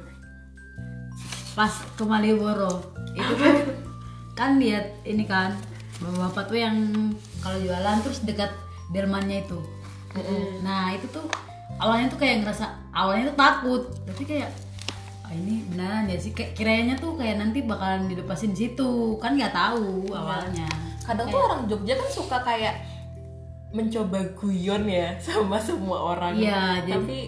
[1.55, 2.73] Pas ke Malioboro
[3.15, 3.55] itu tuh
[4.35, 5.55] kan lihat ini kan
[6.13, 6.77] bapak tuh yang
[7.41, 8.53] kalau jualan terus dekat
[8.91, 9.59] delmannya itu.
[10.61, 11.25] Nah itu tuh
[11.77, 13.83] awalnya tuh kayak ngerasa awalnya tuh takut.
[14.05, 14.51] Tapi kayak
[15.25, 16.31] ah, ini beneran ya sih?
[16.31, 19.17] Kayak kiranya tuh kayak nanti bakalan dilepasin di situ.
[19.19, 20.69] Kan nggak tahu awalnya.
[21.05, 22.77] Kadang tuh orang Jogja kan suka kayak
[23.75, 26.39] mencoba guyon ya sama semua orang.
[26.39, 27.19] Iya, jadi- tapi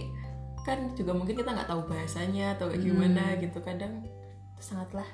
[0.62, 3.58] kan juga mungkin kita nggak tahu bahasanya atau kayak gimana gitu.
[3.62, 5.06] Kadang itu sangatlah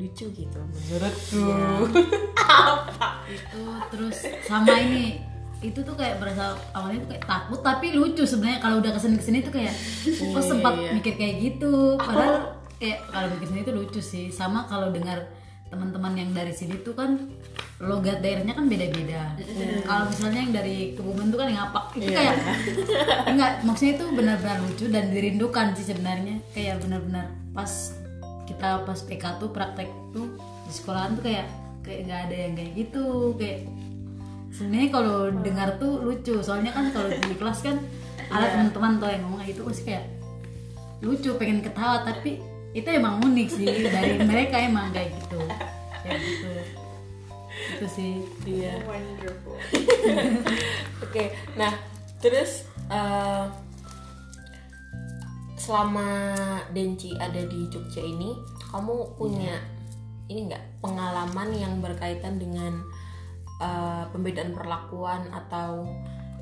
[0.00, 1.46] lucu gitu menurutku.
[3.32, 5.20] Itu terus sama ini
[5.62, 8.58] itu tuh kayak berasa awalnya tuh kayak takut tapi lucu sebenarnya.
[8.58, 10.90] Kalau udah ke sini ke sini tuh kayak kok sempat iya.
[10.98, 11.94] mikir kayak gitu.
[12.02, 14.26] Padahal kayak kalau mikir sini tuh lucu sih.
[14.34, 15.22] Sama kalau dengar
[15.70, 17.30] teman-teman yang dari sini tuh kan
[17.78, 19.38] logat daerahnya kan beda-beda.
[19.86, 22.36] Kalau misalnya yang dari Kebumen tuh kan yang apa itu kayak
[23.30, 26.42] enggak maksudnya itu benar-benar lucu dan dirindukan sih sebenarnya.
[26.50, 28.01] Kayak benar-benar pas
[28.46, 31.46] kita pas PK tuh praktek tuh di sekolahan tuh kayak
[31.82, 33.04] kayak nggak ada yang kayak gitu
[33.38, 33.66] kayak
[34.54, 36.34] sebenarnya kalau dengar tuh lucu.
[36.44, 37.76] Soalnya kan kalau di kelas kan
[38.32, 40.04] ada teman-teman tuh yang ngomong kayak gitu pasti kayak
[41.02, 42.04] lucu pengen ketawa.
[42.06, 42.38] Tapi
[42.72, 45.40] itu emang unik sih dari mereka emang kayak gitu.
[46.04, 46.50] Kayak gitu.
[47.52, 48.12] Itu sih.
[48.46, 48.84] Iya.
[48.84, 49.56] Wonderful.
[51.04, 51.72] Oke, nah
[52.22, 53.44] terus eh,
[55.62, 56.08] selama
[56.74, 58.34] Denci ada di Jogja ini,
[58.66, 59.62] kamu punya
[60.26, 62.82] ini enggak pengalaman yang berkaitan dengan
[63.60, 65.86] eh, pembedaan perlakuan atau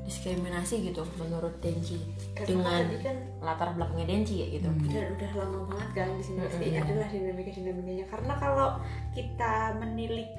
[0.01, 2.01] diskriminasi gitu menurut Denci
[2.33, 4.69] Karena dengan tadi kan latar belakangnya Denci ya gitu.
[4.89, 6.37] dan udah lama banget kan di sini.
[6.41, 8.69] Pasti adalah dinamika dinamikanya karena kalau
[9.13, 10.29] kita menilik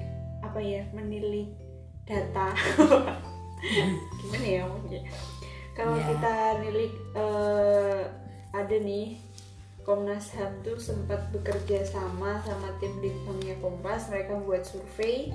[0.43, 1.47] apa ya menilik
[2.03, 2.51] data
[4.19, 5.01] gimana ya ngomongnya
[5.71, 6.05] kalau Ya.
[6.11, 8.01] kita nilik eh,
[8.53, 9.17] ada nih
[9.83, 15.33] Komnas HAM tuh sempat bekerja sama sama tim litbangnya Kompas mereka buat survei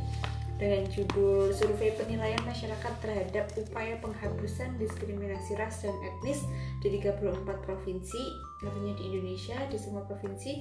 [0.59, 6.42] dengan judul Survei Penilaian Masyarakat Terhadap Upaya Penghapusan Diskriminasi Ras dan Etnis
[6.83, 8.22] di 34 provinsi,
[8.66, 10.59] artinya di Indonesia, di semua provinsi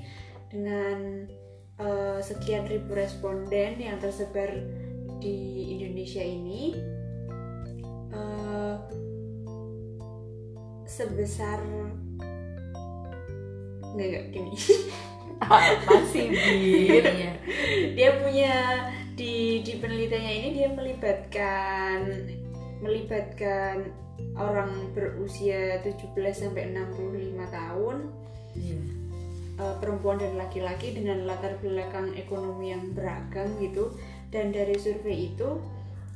[0.53, 1.25] dengan
[1.81, 4.53] eh, sekian ribu responden yang tersebar
[5.17, 5.37] di
[5.79, 6.77] Indonesia ini.
[8.13, 8.75] Eh,
[10.87, 11.59] sebesar
[13.97, 14.53] nggak nggak gini.
[15.41, 17.05] Apa sih, Bir?
[17.05, 17.31] iya
[17.97, 18.53] dia punya
[19.17, 21.99] di di penelitiannya ini dia melibatkan
[22.81, 23.89] melibatkan
[24.37, 27.97] orang berusia 17 sampai 65 tahun
[28.53, 28.77] iya.
[29.57, 33.93] eh, perempuan dan laki-laki dengan latar belakang ekonomi yang beragam gitu.
[34.29, 35.57] Dan dari survei itu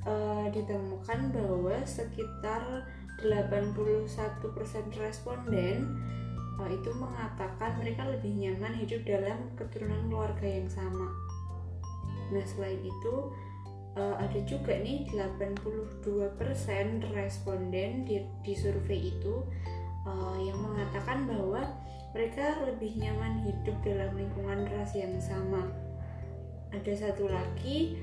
[0.06, 2.86] eh, ditemukan bahwa sekitar
[3.22, 4.42] 81%
[4.98, 5.78] responden
[6.70, 11.10] itu mengatakan mereka lebih nyaman hidup dalam keturunan keluarga yang sama.
[12.30, 13.16] Nah selain itu
[13.98, 16.06] eh, ada juga nih 82%
[17.16, 19.46] responden di, di survei itu
[20.06, 21.66] eh, yang mengatakan bahwa
[22.12, 25.72] mereka lebih nyaman hidup dalam lingkungan ras yang sama.
[26.72, 27.96] Ada satu lagi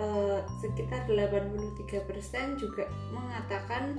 [0.00, 3.96] eh, sekitar 83% juga mengatakan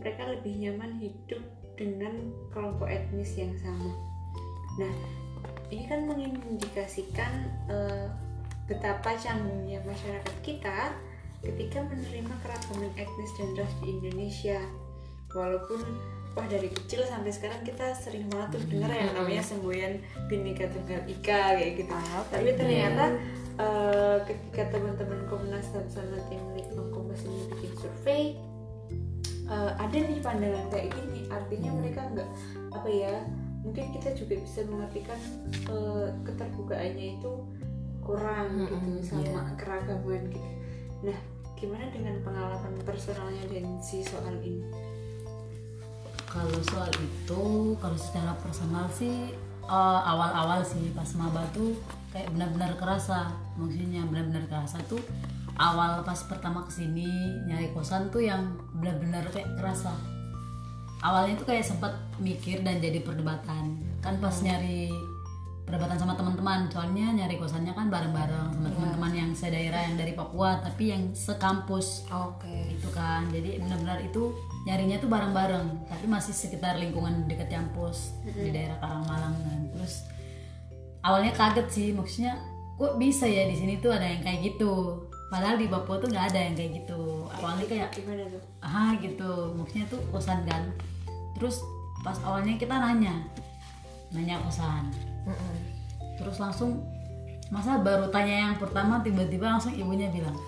[0.00, 2.12] mereka lebih nyaman hidup dengan
[2.52, 3.88] kelompok etnis yang sama.
[4.76, 4.92] Nah,
[5.72, 8.06] ini kan mengindikasikan eh,
[8.68, 10.92] betapa canggungnya masyarakat kita
[11.40, 14.60] ketika menerima keragaman etnis dan ras di Indonesia.
[15.32, 15.80] Walaupun
[16.36, 21.00] wah dari kecil sampai sekarang kita sering banget tuh dengar yang namanya semboyan Bhinneka Tunggal
[21.08, 21.96] Ika kayak gitu.
[22.28, 23.16] Tapi ternyata
[23.56, 28.49] eh, ketika teman-teman Komnas HAM sama tim Litbang Kompas ini bikin survei
[29.50, 32.30] eh, ada nih pandangan kayak gini artinya mereka nggak
[32.70, 33.14] apa ya
[33.60, 35.20] mungkin kita juga bisa mengartikan
[35.68, 37.32] eh, keterbukaannya itu
[38.00, 40.50] kurang gitu Mm-mm, sama keragaman gitu.
[41.04, 41.18] Nah
[41.60, 44.64] gimana dengan pengalaman personalnya dan si soal ini?
[46.24, 47.42] Kalau soal itu
[47.76, 49.34] kalau secara personal sih
[49.68, 51.76] eh, awal-awal sih pas maba tuh
[52.10, 54.98] kayak benar-benar kerasa maksudnya benar-benar kerasa tuh
[55.60, 59.92] awal pas pertama ke sini nyari kosan tuh yang benar-benar kayak kerasa.
[61.04, 63.76] Awalnya tuh kayak sempat mikir dan jadi perdebatan.
[64.00, 64.88] Kan pas nyari
[65.68, 70.64] perdebatan sama teman-teman soalnya nyari kosannya kan bareng-bareng sama teman-teman yang sedaerah yang dari Papua
[70.64, 72.08] tapi yang sekampus.
[72.08, 72.72] Oke.
[72.72, 73.28] itu kan.
[73.28, 74.32] Jadi benar-benar itu
[74.64, 79.60] nyarinya tuh bareng-bareng tapi masih sekitar lingkungan dekat kampus di daerah Karangmalang kan.
[79.76, 80.08] Terus
[81.04, 82.40] awalnya kaget sih maksudnya
[82.80, 86.26] kok bisa ya di sini tuh ada yang kayak gitu padahal di Papua tuh nggak
[86.34, 87.00] ada yang kayak gitu.
[87.38, 88.42] Awalnya kayak gimana tuh?
[88.60, 89.54] Ah gitu.
[89.54, 90.74] Maksudnya tuh kosan kan.
[91.38, 91.62] Terus
[92.02, 93.14] pas awalnya kita nanya
[94.10, 94.90] nanya kosan.
[96.18, 96.82] Terus langsung
[97.48, 100.38] masa baru tanya yang pertama tiba-tiba langsung ibunya bilang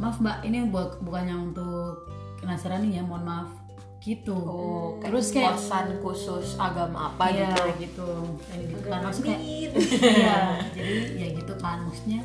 [0.00, 2.06] maaf mbak ini buat bukannya untuk
[2.40, 3.50] Nasrani ya mohon maaf.
[3.98, 4.30] Gitu.
[4.30, 7.66] Oh, terus kayak kosan khusus agama apa Iya, gitu?
[7.82, 8.08] gitu.
[8.46, 9.00] Kayak gitu kan.
[9.04, 9.68] Amin.
[10.22, 10.38] iya
[10.70, 11.82] jadi ya gitu kan.
[11.82, 12.20] Maksudnya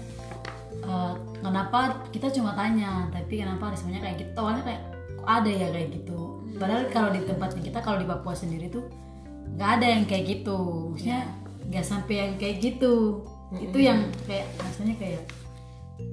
[0.85, 1.13] eh,
[1.43, 4.32] kenapa kita cuma tanya tapi kenapa responnya kayak gitu?
[4.39, 4.82] Awalnya kayak
[5.19, 6.19] kok ada ya kayak gitu?
[6.56, 8.88] Padahal kalau di tempatnya kita kalau di Papua sendiri tuh
[9.60, 10.60] nggak ada yang kayak gitu.
[10.95, 11.21] Maksudnya
[11.67, 13.27] nggak sampai yang kayak gitu.
[13.53, 15.23] Itu yang kayak rasanya kayak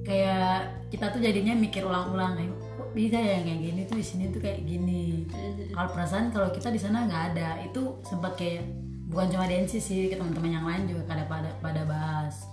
[0.05, 3.95] kayak kita tuh jadinya mikir ulang-ulang kayak kok bisa ya yang kayak gini tuh?
[3.97, 5.25] Di sini tuh kayak gini.
[5.71, 7.49] Kalau perasaan kalau kita di sana nggak ada.
[7.63, 8.67] Itu sempat kayak
[9.07, 12.50] bukan cuma Densi sih ke teman-teman yang lain juga pada pada pada bahas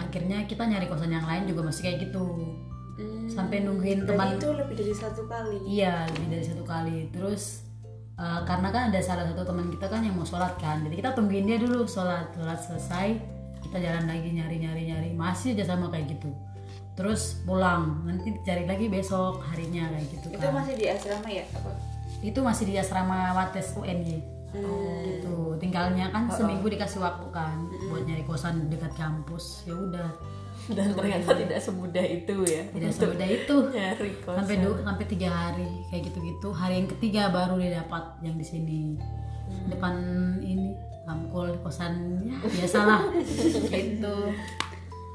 [0.00, 2.24] akhirnya kita nyari kosan yang lain juga masih kayak gitu.
[3.00, 5.58] Hmm, sampai nungguin teman itu lebih dari satu kali.
[5.68, 6.98] Iya lebih dari satu kali.
[7.12, 7.64] Terus
[8.16, 10.80] eh, karena kan ada salah satu teman kita kan yang mau sholat kan.
[10.84, 12.32] Jadi kita tungguin dia dulu sholat.
[12.32, 13.08] Sholat selesai
[13.60, 15.10] kita jalan lagi nyari nyari nyari.
[15.12, 16.32] Masih aja sama kayak gitu.
[16.96, 18.04] Terus pulang.
[18.04, 21.72] Nanti cari lagi besok harinya kayak gitu itu kan masih di asrama ya apa?
[22.20, 25.54] Itu masih di asrama Wates UNY gitu.
[25.60, 29.64] Tinggalnya kan seminggu dikasih waktu kan buat nyari kosan dekat kampus.
[29.68, 30.10] Ya udah.
[30.70, 32.62] Dan ternyata tidak semudah itu ya.
[32.70, 33.56] tidak semudah itu.
[33.70, 34.38] Nyari kosan.
[34.44, 38.36] sampai du- sampai tiga hari kayak gitu gitu hari yang ketiga baru dia dapat yang
[38.36, 38.80] di sini.
[39.66, 39.94] Depan
[40.42, 40.74] ini
[41.06, 43.10] kamkul kosannya biasalah.
[43.70, 44.16] Gitu.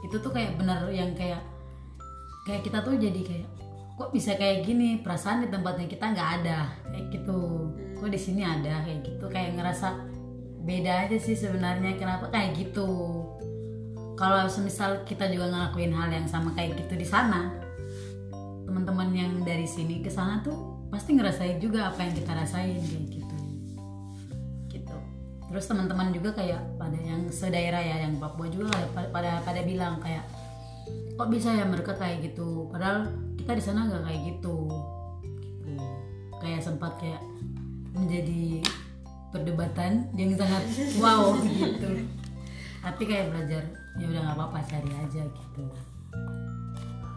[0.06, 1.39] Itu tuh kayak bener yang kayak
[2.45, 3.48] kayak kita tuh jadi kayak
[3.95, 5.00] kok bisa kayak gini?
[5.00, 6.67] Perasaan di tempatnya kita nggak ada.
[6.91, 7.39] Kayak gitu
[8.06, 8.86] kok di sini ada?
[8.86, 9.98] Kayak gitu kayak ngerasa
[10.62, 12.86] beda aja sih sebenarnya kenapa kayak gitu.
[14.13, 17.50] Kalau semisal kita juga ngelakuin hal yang sama kayak gitu di sana
[18.65, 23.06] teman-teman yang dari sini ke sana tuh pasti ngerasain juga apa yang kita rasain kayak
[23.10, 23.38] gitu.
[24.70, 24.98] Gitu.
[25.50, 29.98] Terus teman-teman juga kayak pada yang sedaerah ya yang Papua juga pada pada, pada bilang
[29.98, 30.30] kayak
[31.18, 32.70] kok bisa ya mereka kayak gitu?
[32.70, 33.10] Padahal
[33.41, 34.70] kita di sana nggak kayak gitu.
[35.41, 35.74] Gitu.
[36.38, 37.35] Kayak sempat kayak
[37.95, 38.62] menjadi
[39.31, 40.63] perdebatan yang sangat
[40.99, 41.89] wow gitu.
[42.79, 43.63] Tapi kayak belajar
[43.99, 45.65] ya udah nggak apa-apa cari aja gitu.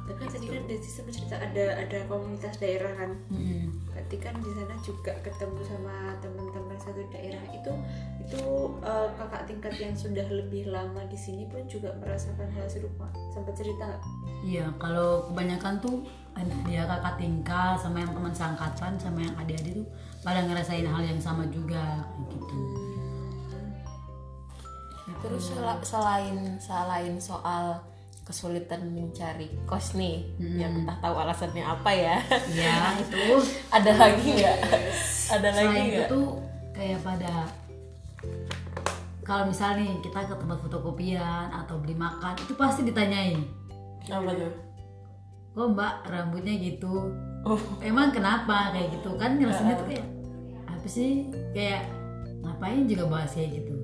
[0.08, 3.12] Tapi kan tadi kan Desi sempat cerita ada ada komunitas daerah kan.
[3.28, 3.76] Mm-mm.
[3.92, 7.72] berarti kan di sana juga ketemu sama teman-teman satu daerah itu
[8.22, 8.42] itu
[8.80, 13.10] eh, kakak tingkat yang sudah lebih lama di sini pun juga merasakan hal serupa.
[13.34, 14.02] Sempat cerita nggak?
[14.46, 16.06] Iya, kalau kebanyakan tuh
[16.64, 19.88] dia kakak tingkat sama yang teman seangkatan sama yang adik-adik tuh
[20.20, 22.59] pada ngerasain hal yang sama juga gitu.
[25.18, 27.81] Terus sel- selain selain soal
[28.22, 32.16] kesulitan mencari kos nih, yang entah tahu alasannya apa ya.
[32.52, 33.40] Ya itu.
[33.72, 34.59] Ada lagi nggak?
[35.33, 36.09] Ada lagi nggak?
[36.09, 36.20] itu
[36.70, 37.48] kayak pada
[39.24, 43.44] kalau misalnya nih kita ke tempat fotokopian atau beli makan itu pasti ditanyain,
[44.09, 44.52] Apa tuh?
[45.52, 47.12] kok mbak rambutnya gitu?
[47.48, 50.06] Oh, Emang kenapa kayak gitu kan ngerasanya tuh kayak
[50.68, 51.24] apa sih
[51.56, 51.88] kayak
[52.44, 53.74] ngapain juga bahas kayak gitu.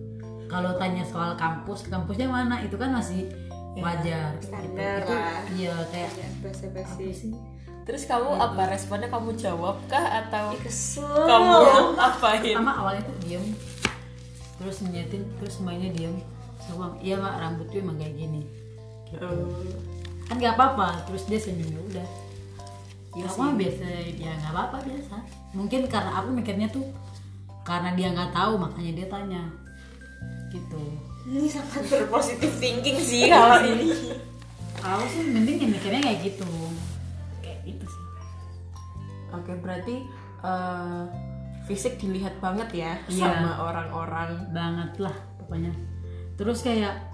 [0.44, 3.32] Kalau tanya soal kampus, kampusnya mana itu kan masih
[3.74, 4.36] wajar.
[4.36, 4.52] gitu.
[4.52, 5.40] Standar Itu, lah.
[5.50, 7.32] Iya kayak ya basa basi sih?
[7.84, 9.08] terus kamu apa responnya?
[9.08, 11.52] Kamu jawab kah atau kesel kamu
[12.00, 12.40] apain?
[12.40, 13.44] Pertama awalnya tuh diem,
[14.56, 16.16] terus nyetin, terus semuanya diem.
[16.64, 18.48] Bilang, iya mak rambut tuh emang kayak gini.
[19.08, 19.20] Gitu.
[19.20, 19.52] Oh,
[20.24, 21.04] Kan nggak apa-apa.
[21.04, 22.08] Terus dia senyum ya udah.
[23.14, 25.16] Iya Ya mah biasa, ya nggak apa-apa biasa.
[25.54, 26.82] Mungkin karena aku mikirnya tuh
[27.62, 29.42] karena dia nggak tahu makanya dia tanya.
[30.50, 30.82] Gitu.
[31.24, 33.90] ini sangat berpositif thinking sih kalau ini
[34.76, 36.50] Kalau aku sih mending ya mikirnya kayak gitu.
[37.40, 38.04] Kayak itu sih.
[39.32, 40.04] Oke, berarti
[40.44, 41.02] eh,
[41.64, 43.24] fisik dilihat banget ya Iya.
[43.24, 44.30] sama orang-orang.
[44.52, 45.72] banget lah pokoknya
[46.36, 47.08] terus kayak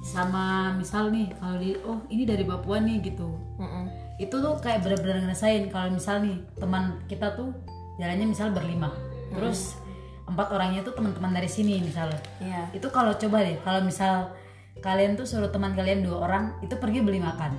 [0.00, 3.28] sama misal nih kalau di oh ini dari Papua nih gitu
[3.60, 3.79] Mm-mm.
[4.20, 7.56] Itu tuh kayak bener-bener ngerasain kalau misal nih teman kita tuh
[7.96, 8.92] jalannya misal berlima.
[9.32, 9.80] Terus
[10.28, 12.12] empat orangnya tuh teman-teman dari sini misal.
[12.38, 12.68] Iya.
[12.70, 14.30] itu kalau coba deh kalau misal
[14.78, 17.56] kalian tuh suruh teman kalian dua orang itu pergi beli makan.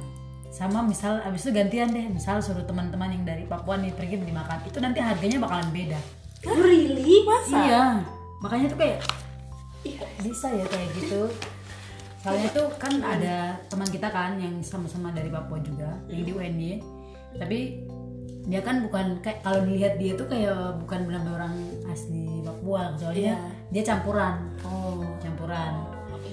[0.53, 4.31] Sama misal abis itu gantian deh misal suruh teman-teman yang dari Papua nih pergi beli
[4.31, 4.61] makan.
[4.69, 5.99] Itu nanti harganya bakalan beda.
[6.45, 7.25] Oh, really?
[7.49, 8.01] iya.
[8.41, 8.99] Makanya tuh kayak
[9.81, 10.05] Iya.
[10.21, 11.25] bisa ya kayak gitu
[12.21, 16.71] soalnya tuh kan ada teman kita kan yang sama-sama dari Papua juga yang di UNY
[17.41, 17.59] tapi
[18.45, 21.55] dia kan bukan kayak kalau dilihat dia tuh kayak bukan benar-benar orang
[21.89, 23.37] asli Papua soalnya
[23.69, 24.53] dia campuran.
[24.65, 25.05] Oh.
[25.21, 25.73] Campuran.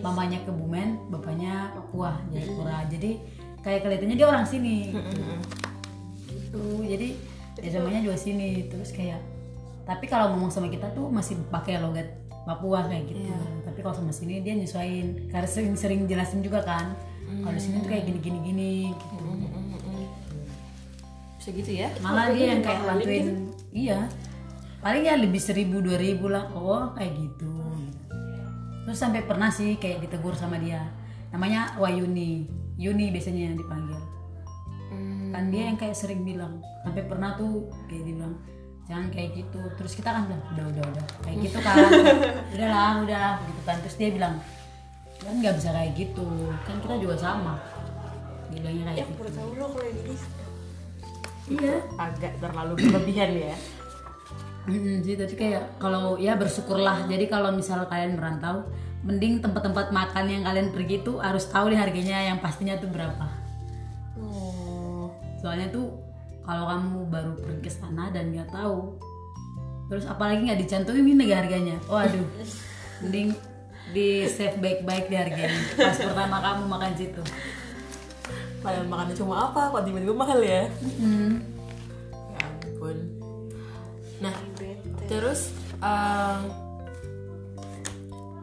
[0.01, 3.19] Mamanya Kebumen bapaknya Papua Jayapura jadi
[3.61, 4.97] kayak kelihatannya dia orang sini.
[6.29, 6.63] Gitu.
[6.85, 7.09] Jadi
[7.61, 8.69] ya namanya juga sini.
[8.73, 9.21] Terus kayak
[9.85, 12.09] tapi kalau ngomong sama kita tuh masih pakai logat
[12.49, 13.21] Papua kayak gitu
[13.79, 15.31] tapi kalau sama sini dia nyesuaiin.
[15.31, 16.99] Karena sering-sering jelasin juga kan
[17.47, 19.27] kalau di sini tuh kayak gini gini gini gitu
[21.39, 21.89] bisa gitu ya?
[22.03, 23.55] Malah dia yang kayak bantuin.
[23.71, 24.11] iya.
[24.83, 26.51] Paling ya lebih seribu dua ribu lah.
[26.59, 27.55] Oh kayak gitu.
[28.83, 30.83] Terus sampai pernah sih kayak ditegur sama dia.
[31.31, 32.51] Namanya Wayuni.
[32.83, 34.03] Yuni biasanya yang dipanggil.
[35.31, 36.59] Kan dia yang kayak sering bilang.
[36.83, 38.43] Sampai pernah tuh kayak dia bilang
[38.89, 39.61] jangan kayak gitu.
[39.77, 41.05] Terus kita kan bilang udah udah udah.
[41.23, 41.77] Kayak gitu kan.
[42.57, 43.77] Udahlah udah gitu kan.
[43.85, 44.35] Terus dia bilang
[45.21, 46.27] kan nggak bisa kayak gitu.
[46.65, 47.55] Kan kita juga sama.
[48.49, 49.13] Bilangnya kayak gitu.
[49.21, 50.15] Baru tahu loh kalau ini.
[51.53, 51.77] iya.
[52.01, 53.57] Agak terlalu berlebihan ya.
[54.69, 57.05] Mm, sih tapi kayak kalau ya bersyukurlah.
[57.09, 58.69] Jadi kalau misal kalian merantau
[59.05, 63.27] mending tempat-tempat makan yang kalian pergi tuh harus tahu deh harganya yang pastinya tuh berapa.
[64.19, 65.09] Oh.
[65.41, 66.08] Soalnya tuh
[66.49, 68.97] kalau kamu baru pergi ke sana dan nggak tahu
[69.93, 71.77] terus apalagi nggak dicantumin nih harganya.
[71.85, 72.25] Waduh
[73.05, 73.37] mending
[73.93, 75.61] di save baik-baik deh harganya.
[75.77, 77.23] Pas pertama kamu makan situ.
[78.59, 80.67] Padahal makannya cuma apa kok tiba-tiba mahal ya?
[81.01, 81.41] Mm.
[82.13, 82.97] ya ampun.
[84.25, 84.35] Nah
[85.09, 86.41] terus eh,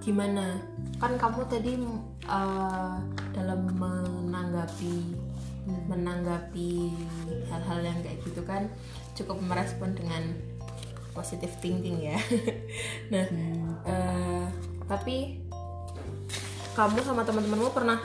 [0.02, 0.62] gimana?
[0.98, 1.74] Kan kamu tadi
[2.26, 2.96] eh,
[3.36, 5.25] dalam menanggapi
[5.66, 6.94] menanggapi
[7.50, 8.70] hal-hal yang kayak gitu kan
[9.18, 10.22] cukup merespon dengan
[11.16, 12.20] positive thinking ya.
[13.14, 13.26] Nah
[13.86, 14.46] eh,
[14.86, 15.42] tapi
[16.76, 17.98] kamu sama teman-temanmu pernah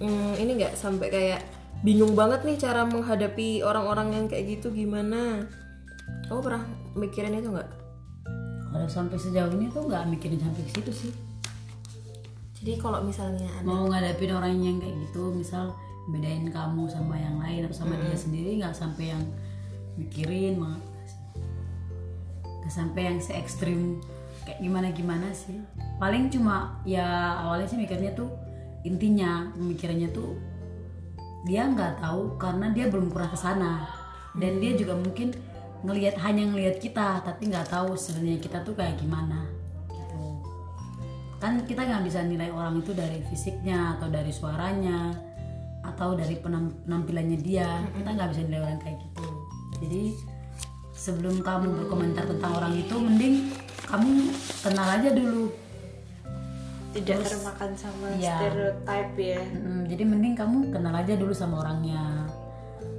[0.00, 1.40] mm, ini nggak sampai kayak
[1.84, 5.44] bingung banget nih cara menghadapi orang-orang yang kayak gitu gimana?
[6.30, 6.62] Kamu pernah
[6.96, 7.70] mikirin itu nggak?
[8.72, 11.12] Kalau sampai sejauh ini tuh nggak mikirin sampai ke situ sih.
[12.56, 15.76] Jadi kalau misalnya ada mau ngadepin orang yang kayak gitu misal
[16.10, 19.22] bedain kamu sama yang lain atau sama dia sendiri nggak sampai yang
[19.98, 20.82] mikirin banget
[22.66, 24.02] nggak sampai yang se ekstrim
[24.46, 25.58] kayak gimana gimana sih.
[25.98, 28.30] Paling cuma ya awalnya sih mikirnya tuh
[28.86, 30.38] intinya pemikirannya tuh
[31.46, 33.72] dia nggak tahu karena dia belum pernah ke sana.
[34.34, 35.34] Dan dia juga mungkin
[35.82, 39.46] ngelihat hanya ngelihat kita tapi nggak tahu sebenarnya kita tuh kayak gimana.
[39.90, 40.22] Gitu.
[41.42, 45.10] Kan kita nggak bisa nilai orang itu dari fisiknya atau dari suaranya
[45.96, 47.80] atau dari penam- penampilannya dia.
[47.90, 49.26] Kita nggak bisa nilai orang kayak gitu.
[49.80, 50.02] Jadi
[50.92, 53.34] sebelum kamu berkomentar tentang orang itu mending
[53.88, 54.08] kamu
[54.60, 55.48] kenal aja dulu.
[56.92, 58.36] Tidak termakan sama Iya.
[58.40, 59.40] stereotype ya.
[59.52, 62.28] Mm, jadi mending kamu kenal aja dulu sama orangnya.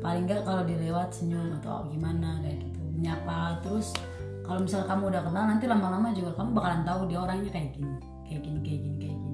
[0.02, 2.82] Paling nggak kalau dilewat senyum atau gimana kayak gitu.
[2.98, 3.94] Menyapa terus
[4.42, 7.94] kalau misal kamu udah kenal nanti lama-lama juga kamu bakalan tahu dia orangnya kayak gini
[8.24, 9.27] kayak gini kayak gini kayak gini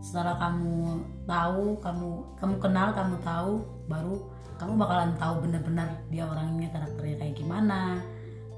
[0.00, 3.52] setelah kamu tahu kamu kamu kenal kamu tahu
[3.90, 4.16] baru
[4.56, 8.00] kamu bakalan tahu benar-benar dia orangnya karakternya kayak gimana.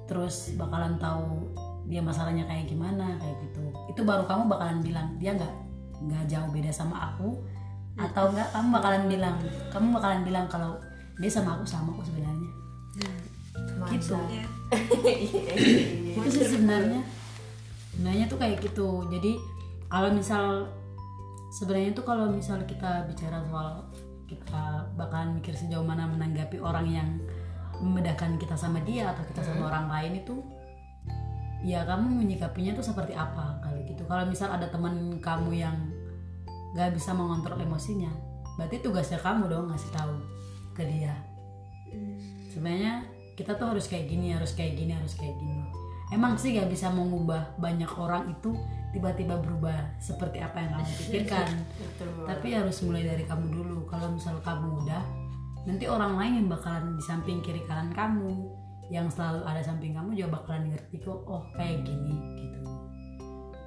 [0.06, 1.52] Terus bakalan tahu
[1.90, 3.64] dia masalahnya kayak gimana kayak gitu.
[3.90, 5.54] Itu baru kamu bakalan bilang dia nggak
[5.98, 7.42] nggak jauh beda sama aku
[7.98, 9.36] atau enggak kamu bakalan bilang
[9.74, 10.78] kamu bakalan bilang kalau
[11.18, 12.50] dia sama aku sama kok sebenarnya.
[13.90, 14.14] Gitu.
[14.14, 14.46] Ya.
[16.18, 17.02] itu sih sebenarnya.
[17.90, 19.02] Sebenarnya tuh kayak gitu.
[19.10, 19.34] Jadi
[19.90, 20.70] kalau misal
[21.48, 23.88] sebenarnya tuh kalau misal kita bicara soal
[24.28, 27.08] kita bakalan mikir sejauh mana menanggapi orang yang
[27.80, 30.36] membedakan kita sama dia atau kita sama orang lain itu
[31.64, 34.02] ya kamu menyikapinya tuh seperti apa kalau gitu.
[34.04, 35.76] Kalau misal ada teman kamu yang
[36.76, 38.12] nggak bisa mengontrol emosinya
[38.60, 40.14] berarti tugasnya kamu dong ngasih tahu
[40.76, 41.16] ke dia.
[42.52, 46.70] Sebenarnya kita tuh harus kayak gini harus kayak gini harus kayak gini emang sih gak
[46.72, 48.56] bisa mengubah banyak orang itu
[48.92, 51.48] tiba-tiba berubah seperti apa yang kamu pikirkan.
[52.30, 53.78] Tapi harus mulai dari kamu dulu.
[53.88, 55.02] Kalau misal kamu udah
[55.68, 58.48] nanti orang lain yang bakalan di samping kiri kanan kamu.
[58.88, 62.60] Yang selalu ada samping kamu juga bakalan ngerti kok oh kayak gini gitu.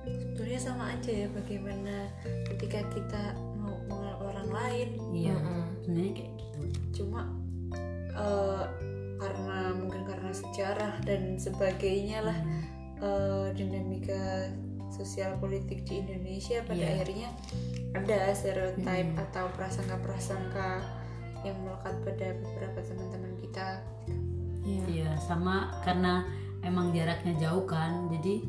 [0.02, 2.10] Sebetulnya sama aja ya bagaimana
[2.50, 4.88] ketika kita mau mengenal orang lain.
[5.14, 5.38] iya
[5.86, 6.62] sebenarnya kayak gitu.
[6.98, 7.30] Cuma
[8.18, 8.66] eh,
[9.22, 12.38] karena mungkin karena sejarah dan sebagainya lah
[12.98, 14.50] eh, dinamika
[14.90, 16.90] sosial politik di Indonesia pada Iya.
[17.00, 17.30] akhirnya
[17.94, 20.82] ada stereotip atau prasangka-prasangka
[21.42, 23.68] yang melekat pada beberapa teman-teman kita
[24.62, 24.84] Iya.
[24.86, 26.22] Iya, sama karena
[26.62, 28.46] emang jaraknya jauh kan, jadi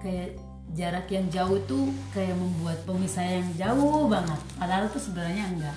[0.00, 0.40] kayak
[0.72, 4.40] jarak yang jauh tuh kayak membuat pemisah yang jauh banget.
[4.56, 5.76] Padahal tuh sebenarnya enggak.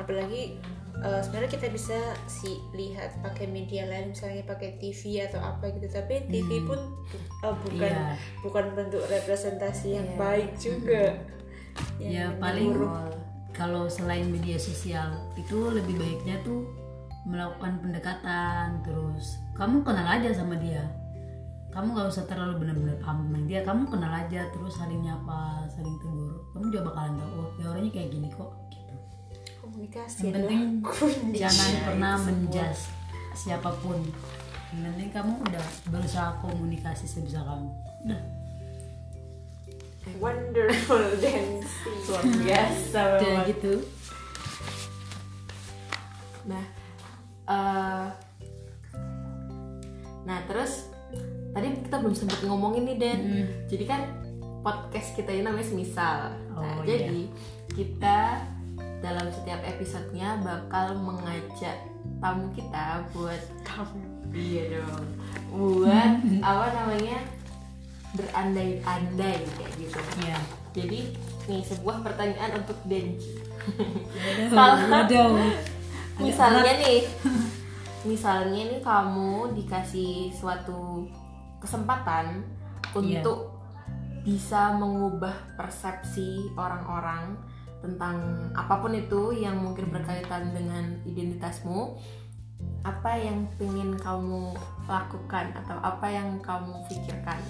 [0.00, 0.56] apalagi
[1.00, 5.86] eh, sebenarnya kita bisa sih lihat pakai media lain misalnya pakai TV atau apa gitu.
[5.86, 6.80] Tapi TV pun
[7.40, 8.14] eh, bukan Iya.
[8.40, 10.16] bukan bentuk representasi yang Iya.
[10.16, 11.04] baik juga.
[11.96, 12.92] Yang Ya paling buruk.
[13.50, 16.64] kalau selain media sosial itu lebih baiknya tuh
[17.22, 20.80] melakukan pendekatan terus kamu kenal aja sama dia.
[21.70, 23.60] Kamu gak usah terlalu benar-benar paham tentang dia.
[23.62, 26.34] Kamu kenal aja terus saling nyapa saling tegur.
[26.50, 28.50] Kamu juga bakalan tahu oh dia orangnya kayak gini kok
[29.80, 31.38] komunikasi yang penting kunci.
[31.38, 32.78] jangan Iya, pernah menjas
[33.32, 33.96] siapa pun
[34.70, 37.68] yang penting kamu udah berusaha komunikasi sebisa kamu
[38.04, 38.20] udah
[40.18, 43.46] wonderful dancing luar biasa memang.
[43.46, 43.72] gitu
[46.40, 46.64] Nah,
[47.46, 48.06] eh,
[50.22, 50.88] nah terus
[51.52, 53.18] tadi kita belum sempat ngomongin nih Den.
[53.20, 53.46] Hmm.
[53.68, 54.00] Jadi kan
[54.60, 56.32] podcast kita ini namanya semisal.
[56.50, 57.28] nah, Oh, jadi
[57.70, 58.40] kita
[59.00, 61.76] dalam setiap episodenya bakal mengajak
[62.20, 65.04] tamu kita buat kamu iya dong
[65.50, 66.12] buat
[66.48, 67.18] apa namanya
[68.10, 69.98] berandai-andai kayak gitu.
[70.22, 70.38] ya
[70.70, 71.14] Jadi
[71.46, 73.38] nih sebuah pertanyaan untuk Denji.
[74.54, 75.34] waduh
[76.22, 77.02] misalnya nih
[78.02, 81.06] misalnya nih kamu dikasih suatu
[81.58, 82.42] kesempatan
[82.90, 83.22] Iya.
[83.22, 83.54] untuk
[84.26, 87.38] bisa mengubah persepsi orang-orang
[87.80, 88.16] tentang
[88.52, 91.96] apa pun itu yang mungkin berkaitan dengan identitasmu
[92.80, 94.56] apa yang ingin kamu
[94.88, 97.40] lakukan atau apa yang kamu pikirkan?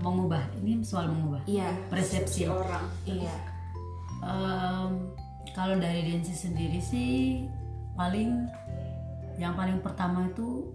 [0.00, 1.44] Mengubah ini soal mengubah.
[1.44, 1.68] Iya.
[1.92, 2.48] Persepsi.
[2.48, 2.88] Orang.
[3.04, 3.36] Iya.
[4.24, 5.12] Em,
[5.52, 7.44] kalau dari Densi sendiri sih
[7.96, 8.48] paling
[9.36, 10.68] yang paling pertama itu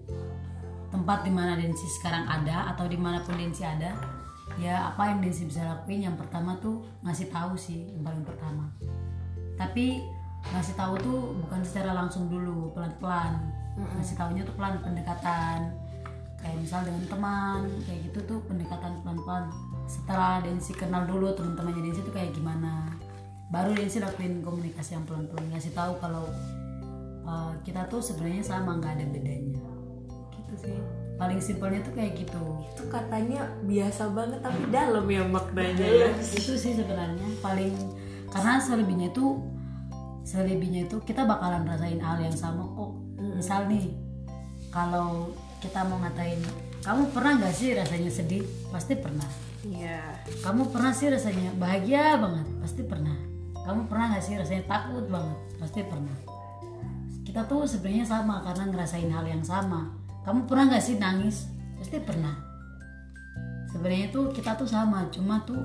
[0.89, 3.97] tempat di mana Densi sekarang ada atau di mana pun Densi ada
[4.61, 6.05] ya apa yang Densi bisa lakuin?
[6.05, 8.69] Yang pertama tuh ngasih tahu sih yang paling pertama.
[9.57, 10.05] Tapi
[10.53, 13.41] ngasih tahu tuh bukan secara langsung dulu pelan-pelan.
[13.75, 15.73] Ngasih tahunya tuh pelan pendekatan.
[16.39, 19.49] Kayak misal dengan teman kayak gitu tuh pendekatan pelan-pelan.
[19.89, 22.93] Setelah Densi kenal dulu teman-temannya Densi tuh kayak gimana
[23.49, 25.49] baru Densi lakuin komunikasi yang pelan-pelan.
[25.51, 26.29] Ngasih tahu kalau
[27.25, 29.57] uh, kita tuh sebenarnya sama nggak ada bedanya.
[30.37, 32.43] Gitu sih paling simpelnya tuh kayak gitu.
[32.75, 35.85] Itu katanya biasa banget tapi dalam ya maknanya.
[35.85, 37.71] Ya itu sih sebenarnya paling
[38.31, 39.39] karena selebihnya itu
[40.27, 42.91] selebihnya itu kita bakalan rasain hal yang sama kok.
[43.19, 43.95] Misal nih
[44.69, 45.31] kalau
[45.63, 46.39] kita mau ngatain
[46.83, 48.43] kamu pernah nggak sih rasanya sedih?
[48.69, 49.25] Pasti pernah.
[49.65, 50.21] Iya.
[50.45, 52.45] Kamu pernah sih rasanya bahagia banget?
[52.61, 53.17] Pasti pernah.
[53.65, 55.37] Kamu pernah nggak sih rasanya takut banget?
[55.57, 56.13] Pasti pernah.
[57.25, 61.45] Kita tuh sebenarnya sama karena ngerasain hal yang sama kamu pernah nggak sih nangis?
[61.77, 62.33] Pasti pernah.
[63.69, 65.61] Sebenarnya tuh kita tuh sama cuma tuh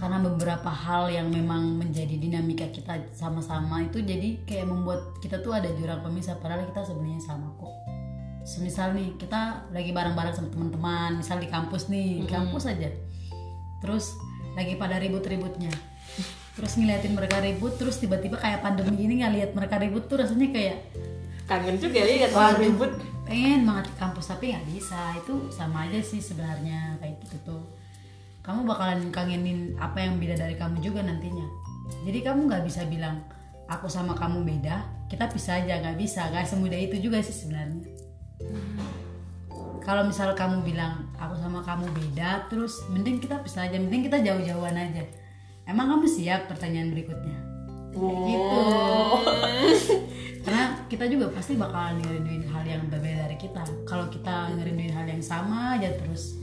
[0.00, 5.54] karena beberapa hal yang memang menjadi dinamika kita sama-sama itu jadi kayak membuat kita tuh
[5.54, 7.74] ada jurang pemisah padahal kita sebenarnya sama kok.
[8.44, 12.88] Semisal nih kita lagi bareng-bareng sama teman-teman misal di kampus nih di kampus aja.
[13.84, 14.16] Terus
[14.56, 15.72] lagi pada ribut-ributnya.
[16.56, 20.78] Terus ngeliatin mereka ribut terus tiba-tiba kayak pandemi gini ngeliat mereka ribut tuh rasanya kayak
[21.44, 22.92] kangen juga ya lihat orang ribut
[23.24, 25.16] pengen banget ke kampus tapi nggak bisa.
[25.18, 27.62] Itu sama aja sih sebenarnya kayak gitu tuh.
[28.44, 31.48] Kamu bakalan kangenin apa yang beda dari kamu juga nantinya.
[32.04, 33.24] Jadi kamu nggak bisa bilang
[33.68, 35.80] aku sama kamu beda kita bisa aja.
[35.80, 37.88] Nggak bisa nggak semudah itu juga sih sebenarnya.
[39.84, 44.20] Kalau misal kamu bilang aku sama kamu beda terus mending kita bisa aja mending kita
[44.20, 45.04] jauh-jauhan aja.
[45.64, 46.44] Emang kamu siap?
[46.52, 47.36] Pertanyaan berikutnya.
[47.94, 48.60] Gitu
[50.44, 53.64] karena kita juga pasti bakal ngerinduin hal yang berbeda dari kita.
[53.88, 56.36] Kalau kita ngerinduin hal yang sama aja terus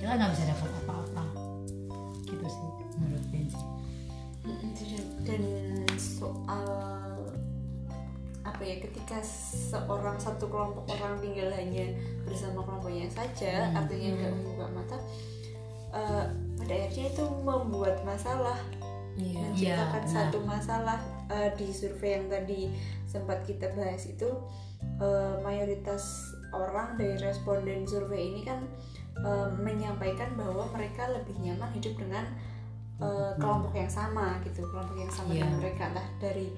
[0.00, 1.24] kita nggak bisa dapat apa-apa.
[2.24, 3.24] Gitu sih menurut
[4.40, 4.96] Benji
[5.28, 5.42] dan
[6.00, 6.64] soal
[8.40, 9.20] apa ya ketika
[9.68, 11.92] seorang satu kelompok orang tinggal hanya
[12.24, 14.96] bersama kelompoknya saja artinya nggak membuka mata
[15.92, 16.24] eh,
[16.56, 18.56] pada akhirnya itu membuat masalah.
[19.20, 20.14] Iya menciptakan benar.
[20.16, 22.74] satu masalah eh, di survei yang tadi
[23.06, 24.28] sempat kita bahas itu
[24.98, 26.02] eh, mayoritas
[26.50, 28.66] orang dari responden survei ini kan
[29.16, 32.26] eh, menyampaikan bahwa mereka lebih nyaman hidup dengan
[32.98, 35.46] eh, kelompok yang sama gitu kelompok yang sama Iya.
[35.46, 36.48] dengan mereka entah dari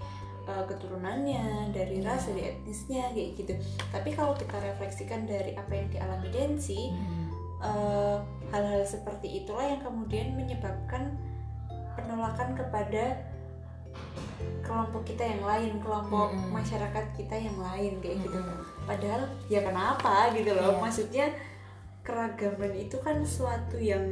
[0.43, 3.55] eh, keturunannya dari ras dari etnisnya kayak gitu
[3.89, 7.29] tapi kalau kita refleksikan dari apa yang dialami Densi Hmm.
[7.63, 8.17] eh,
[8.51, 11.15] hal-hal seperti itulah yang kemudian menyebabkan
[11.95, 13.17] penolakan kepada
[14.63, 16.51] kelompok kita yang lain kelompok Mm-mm.
[16.51, 18.59] masyarakat kita yang lain kayak gitu Mm-mm.
[18.83, 20.81] padahal ya kenapa gitu loh Iya.
[20.81, 21.27] maksudnya
[22.01, 24.03] keragaman itu kan suatu yang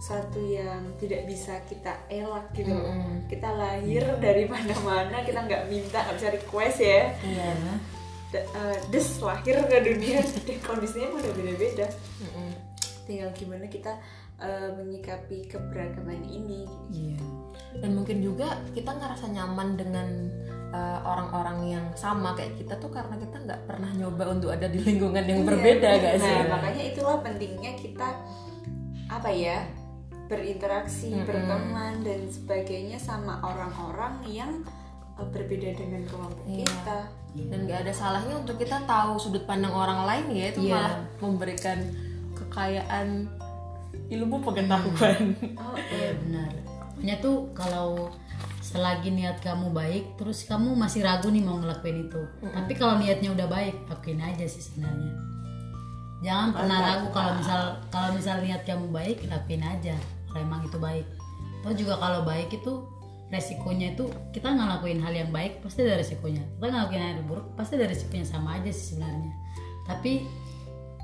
[0.00, 3.28] suatu yang tidak bisa kita elak gitu loh Mm-mm.
[3.28, 7.52] kita lahir dari mana-mana kita nggak minta nggak bisa request ya iya
[8.30, 10.22] Da- eh, des lahir ke dunia
[10.66, 11.86] kondisinya udah beda-beda
[12.16, 12.50] Mm-mm.
[13.04, 13.92] tinggal gimana kita
[14.40, 17.20] eh, menyikapi keberagaman ini iya
[17.76, 20.08] dan mungkin juga kita ngerasa nyaman dengan
[20.74, 24.82] uh, orang-orang yang sama kayak kita tuh karena kita nggak pernah nyoba untuk ada di
[24.82, 25.48] lingkungan yang Iya.
[25.54, 28.08] berbeda gak sih nah makanya itulah pentingnya kita
[29.06, 29.62] apa ya
[30.26, 31.26] berinteraksi Mm-mm.
[31.26, 34.50] berteman dan sebagainya sama orang-orang yang
[35.14, 36.66] eh, berbeda dengan kelompok Iya.
[36.66, 36.98] kita
[37.46, 40.74] dan nggak ada salahnya untuk kita tahu sudut pandang orang lain ya itu Iya.
[40.74, 41.78] malah memberikan
[42.34, 43.30] kekayaan
[44.10, 46.50] ilmu pengetahuan oh iya benar.
[46.90, 48.10] Pokoknya tuh kalau
[48.60, 52.22] selagi niat kamu baik terus kamu masih ragu nih mau ngelakuin itu.
[52.42, 55.14] Tapi kalau niatnya udah baik lakuin aja sih sebenarnya.
[56.20, 59.96] Jangan pernah ragu kalau misal kalau misal niat kamu baik lakuin aja.
[60.28, 61.06] Kalau emang itu baik.
[61.64, 62.84] Atau juga kalau baik itu
[63.30, 66.44] resikonya itu kita ngelakuin hal yang baik pasti ada resikonya.
[66.58, 69.32] Kita ngelakuin hal yang buruk pasti ada resikonya sama aja sih sebenarnya.
[69.88, 70.12] Tapi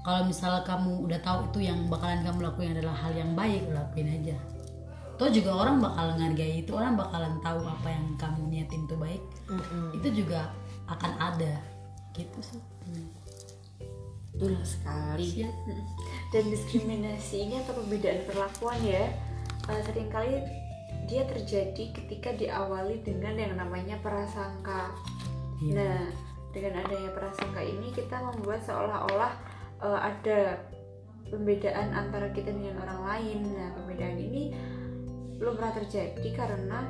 [0.07, 4.23] kalau misal kamu udah tahu itu yang bakalan kamu lakuin adalah hal yang baik lakuin
[4.23, 4.39] aja
[5.17, 9.23] Toh juga orang bakal menghargai itu orang bakalan tahu apa yang kamu niatin itu baik
[9.51, 9.97] Mm-mm.
[9.99, 10.53] itu juga
[10.87, 11.59] akan ada
[12.15, 12.63] gitu sih
[14.37, 15.55] betul sekali Siap.
[16.31, 19.09] dan diskriminasi ini atau perbedaan perlakuan ya
[19.73, 20.45] eh, sering kali
[21.09, 24.93] dia terjadi ketika diawali dengan yang namanya prasangka
[25.61, 25.73] Iya.
[25.73, 26.01] Nah,
[26.53, 29.33] dengan adanya prasangka ini kita membuat seolah-olah
[29.83, 30.61] eh, ada
[31.27, 33.39] pembedaan antara kita dengan orang lain.
[33.55, 34.55] Nah, pembedaan ini
[35.37, 36.87] lumrah terjadi karena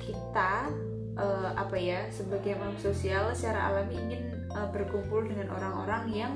[0.00, 0.72] kita
[1.18, 6.32] eh, apa ya sebagai makhluk sosial secara alami ingin eh, berkumpul dengan orang-orang yang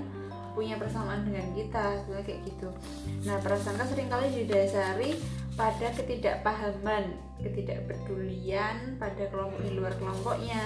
[0.53, 2.69] punya persamaan dengan kita, kayak gitu.
[3.25, 5.17] Nah, prasangka sering kali didasari
[5.57, 10.61] pada ketidakpahaman, ketidakpedulian pada kelompok di luar kelompoknya,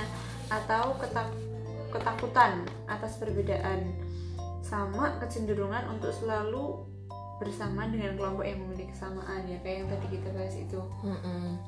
[0.50, 1.38] atau ketak-
[1.94, 3.94] ketakutan atas perbedaan,
[4.66, 6.82] sama kecenderungan untuk selalu
[7.38, 10.80] bersama dengan kelompok yang memiliki kesamaan ya kayak yang tadi kita bahas itu.
[11.04, 11.60] Mm-mm.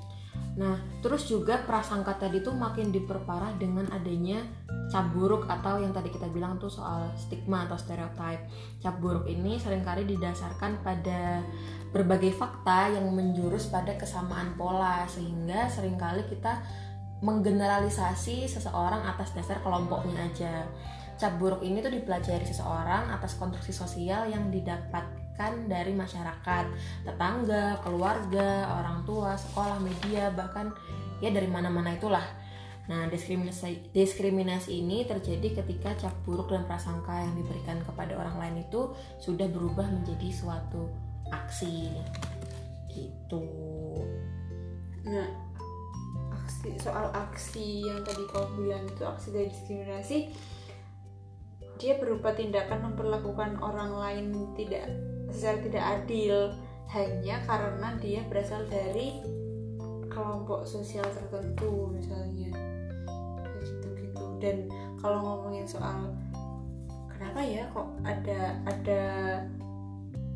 [0.59, 0.74] Nah,
[1.05, 4.42] terus juga prasangka tadi tuh makin diperparah dengan adanya
[4.90, 8.42] cap buruk atau yang tadi kita bilang tuh soal stigma atau stereotype.
[8.82, 11.44] Cap buruk ini sering kali didasarkan pada
[11.94, 16.64] berbagai fakta yang menjurus pada kesamaan pola sehingga sering kali kita
[17.22, 20.66] menggeneralisasi seseorang atas dasar kelompoknya aja.
[21.18, 26.64] Cap buruk ini tuh dipelajari seseorang atas konstruksi sosial yang didapatkan dari masyarakat
[27.02, 30.70] tetangga, keluarga, orang tua, sekolah, media, bahkan
[31.18, 32.22] ya dari mana-mana itulah.
[32.88, 38.64] Nah, diskriminasi diskriminasi ini terjadi ketika cap buruk dan prasangka yang diberikan kepada orang lain
[38.64, 40.88] itu sudah berubah menjadi suatu
[41.28, 41.92] aksi.
[42.88, 43.44] Gitu.
[45.04, 45.28] Nah,
[46.32, 50.32] aksi soal aksi yang tadi kau bilang itu aksi dari diskriminasi,
[51.79, 54.26] dia berupa tindakan memperlakukan orang lain
[54.59, 54.91] tidak
[55.31, 56.37] secara tidak adil.
[56.89, 59.20] Hanya karena dia berasal dari
[60.09, 62.51] kelompok sosial tertentu misalnya.
[63.62, 64.24] Gitu-gitu.
[64.43, 64.66] Dan
[64.99, 66.11] kalau ngomongin soal
[67.12, 69.03] kenapa ya kok ada ada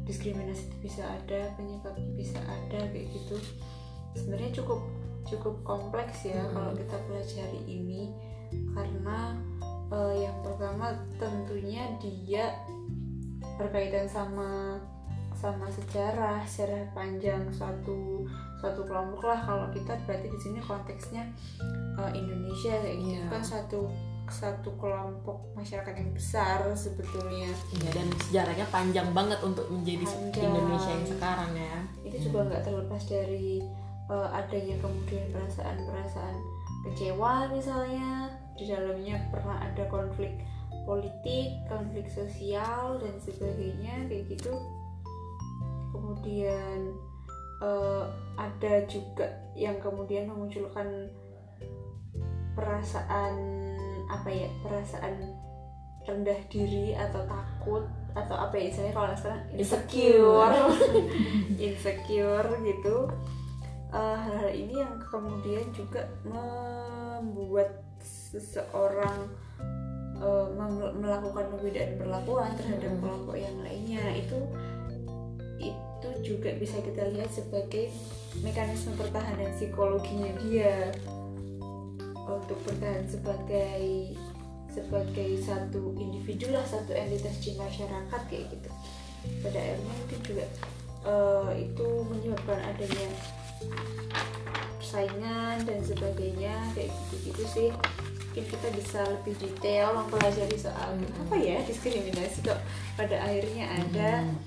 [0.05, 3.41] diskriminasi itu bisa ada penyebabnya bisa ada kayak gitu.
[4.15, 4.81] Sebenarnya cukup
[5.27, 6.53] cukup kompleks ya Hmm.
[6.55, 8.13] kalau kita pelajari ini.
[8.77, 9.41] Karena
[9.93, 12.57] eh, yang pertama tentunya dia
[13.55, 14.81] berkaitan sama
[15.33, 18.23] sama sejarah sejarah panjang suatu
[18.57, 21.27] suatu kelompok lah kalau kita berarti di sini konteksnya
[21.95, 23.29] eh, Indonesia kayak gitu Iya.
[23.29, 23.81] kan satu
[24.25, 30.47] satu kelompok masyarakat yang besar sebetulnya Ya, dan sejarahnya panjang banget untuk menjadi Panjang.
[30.49, 31.77] Indonesia yang sekarang ya.
[32.03, 33.61] itu juga nggak terlepas dari
[34.09, 36.37] eh, adanya kemudian perasaan-perasaan
[36.83, 40.33] kecewa misalnya di dalamnya pernah ada konflik
[40.83, 44.55] politik, konflik sosial dan sebagainya kayak gitu.
[45.95, 46.97] Kemudian
[47.63, 48.05] eh,
[48.37, 51.13] ada juga yang kemudian memunculkan
[52.53, 53.35] perasaan
[54.11, 55.17] apa ya perasaan
[56.03, 59.43] rendah diri atau takut atau apa ya istilahnya kalau sekarang?
[59.57, 60.57] Insecure.
[61.57, 62.49] Insecure.
[62.69, 62.97] Gitu.
[63.93, 67.92] Eh, hal-hal ini yang kemudian juga membuat
[68.33, 69.29] seseorang
[70.57, 73.01] mem- melakukan perbedaan perlakuan terhadap Mm.
[73.03, 74.01] kelompok yang lainnya.
[74.01, 74.39] Nah, itu
[75.59, 77.91] itu juga bisa kita lihat sebagai
[78.43, 80.91] mekanisme pertahanan psikologinya dia
[82.27, 84.15] untuk bertahan sebagai
[84.73, 88.71] sebagai satu individu lah satu entitas di masyarakat kayak gitu.
[89.45, 90.45] Pada akhirnya mungkin juga
[91.07, 93.07] uh, itu menyebabkan adanya
[94.81, 97.69] persaingan dan sebagainya kayak gitu-gitu sih
[98.33, 101.05] mungkin kita bisa lebih detail mempelajari soal Hmm.
[101.21, 102.57] apa ya diskriminasi kok
[102.97, 104.41] pada akhirnya ada Hmm.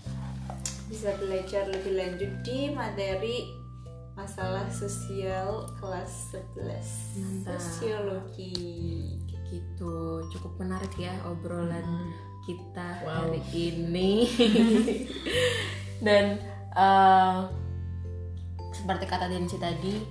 [0.89, 3.45] bisa belajar lebih lanjut di materi
[4.17, 7.61] masalah sosial kelas 11 Mantap.
[7.61, 9.93] sosiologi gitu
[10.33, 12.09] cukup menarik ya obrolan Hmm.
[12.41, 13.29] kita Wow.
[13.29, 14.25] hari ini
[16.09, 16.41] dan
[16.73, 17.38] eh,
[18.73, 20.01] seperti kata Densi tadi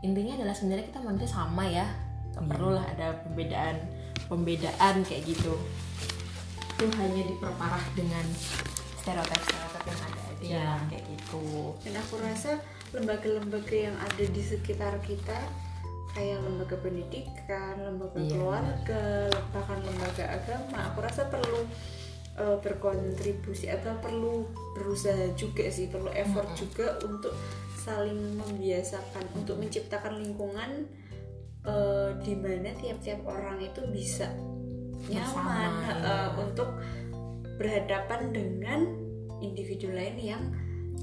[0.00, 1.90] intinya adalah sebenarnya kita manusia sama ya
[2.40, 2.48] Iya.
[2.56, 3.76] perlu lah ada perbedaan
[4.26, 5.54] pembedaan kayak gitu
[6.80, 8.24] itu hanya diperparah dengan
[9.00, 10.70] stereotip stereotip yang ada aja Iya.
[10.88, 11.44] kayak gitu
[11.84, 12.50] dan aku rasa
[12.90, 15.38] lembaga-lembaga yang ada di sekitar kita
[16.10, 21.62] kayak lembaga pendidikan, lembaga Iya, keluarga, bahkan lembaga agama, aku rasa perlu
[22.34, 24.42] uh, berkontribusi atau perlu
[24.74, 27.30] berusaha juga sih, perlu effort juga untuk
[27.78, 30.90] saling membiasakan, untuk menciptakan lingkungan
[31.66, 34.28] uh, di mana tiap-tiap orang itu bisa
[35.08, 35.56] nyaman Bersama,
[35.96, 36.16] uh, iya.
[36.36, 36.68] untuk
[37.56, 38.80] berhadapan dengan
[39.40, 40.42] individu lain yang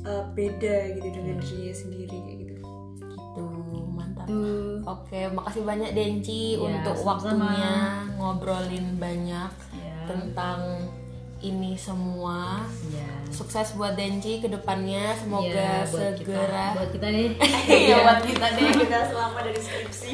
[0.05, 2.55] uh, beda gitu dengan dirinya sendiri kayak gitu.
[2.57, 3.45] gitu
[3.93, 4.81] mantap Tuh.
[4.85, 7.49] Oke, makasih banyak Denci Ya, untuk sama-sama.
[7.49, 7.73] waktunya
[8.17, 9.97] ngobrolin banyak Ya.
[10.05, 10.59] tentang
[11.39, 12.65] ini semua.
[12.89, 13.07] Ya.
[13.29, 17.29] Sukses buat Denci ke depannya, semoga Ya, buat segera kita, buat kita nih.
[17.87, 18.71] Iya, buat kita deh.
[18.81, 20.11] kita selamat dari skripsi.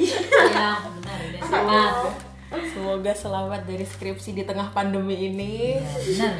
[0.51, 1.93] ya, benar udah semangat.
[2.73, 5.79] Semoga selamat dari skripsi di tengah pandemi ini.
[5.79, 6.33] Ya, benar.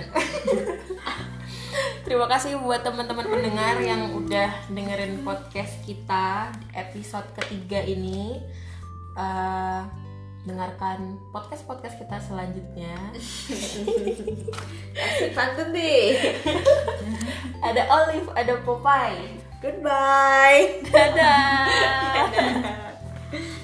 [2.06, 8.38] Terima kasih buat teman-teman pendengar yang udah dengerin podcast kita di episode ketiga ini.
[9.16, 9.82] Eh,
[10.44, 12.96] dengarkan podcast podcast kita selanjutnya.
[15.04, 16.20] Asik pantun deh.
[17.68, 19.40] Ada Olive, ada Popeye.
[19.64, 20.84] Goodbye.
[20.92, 21.72] Dadah.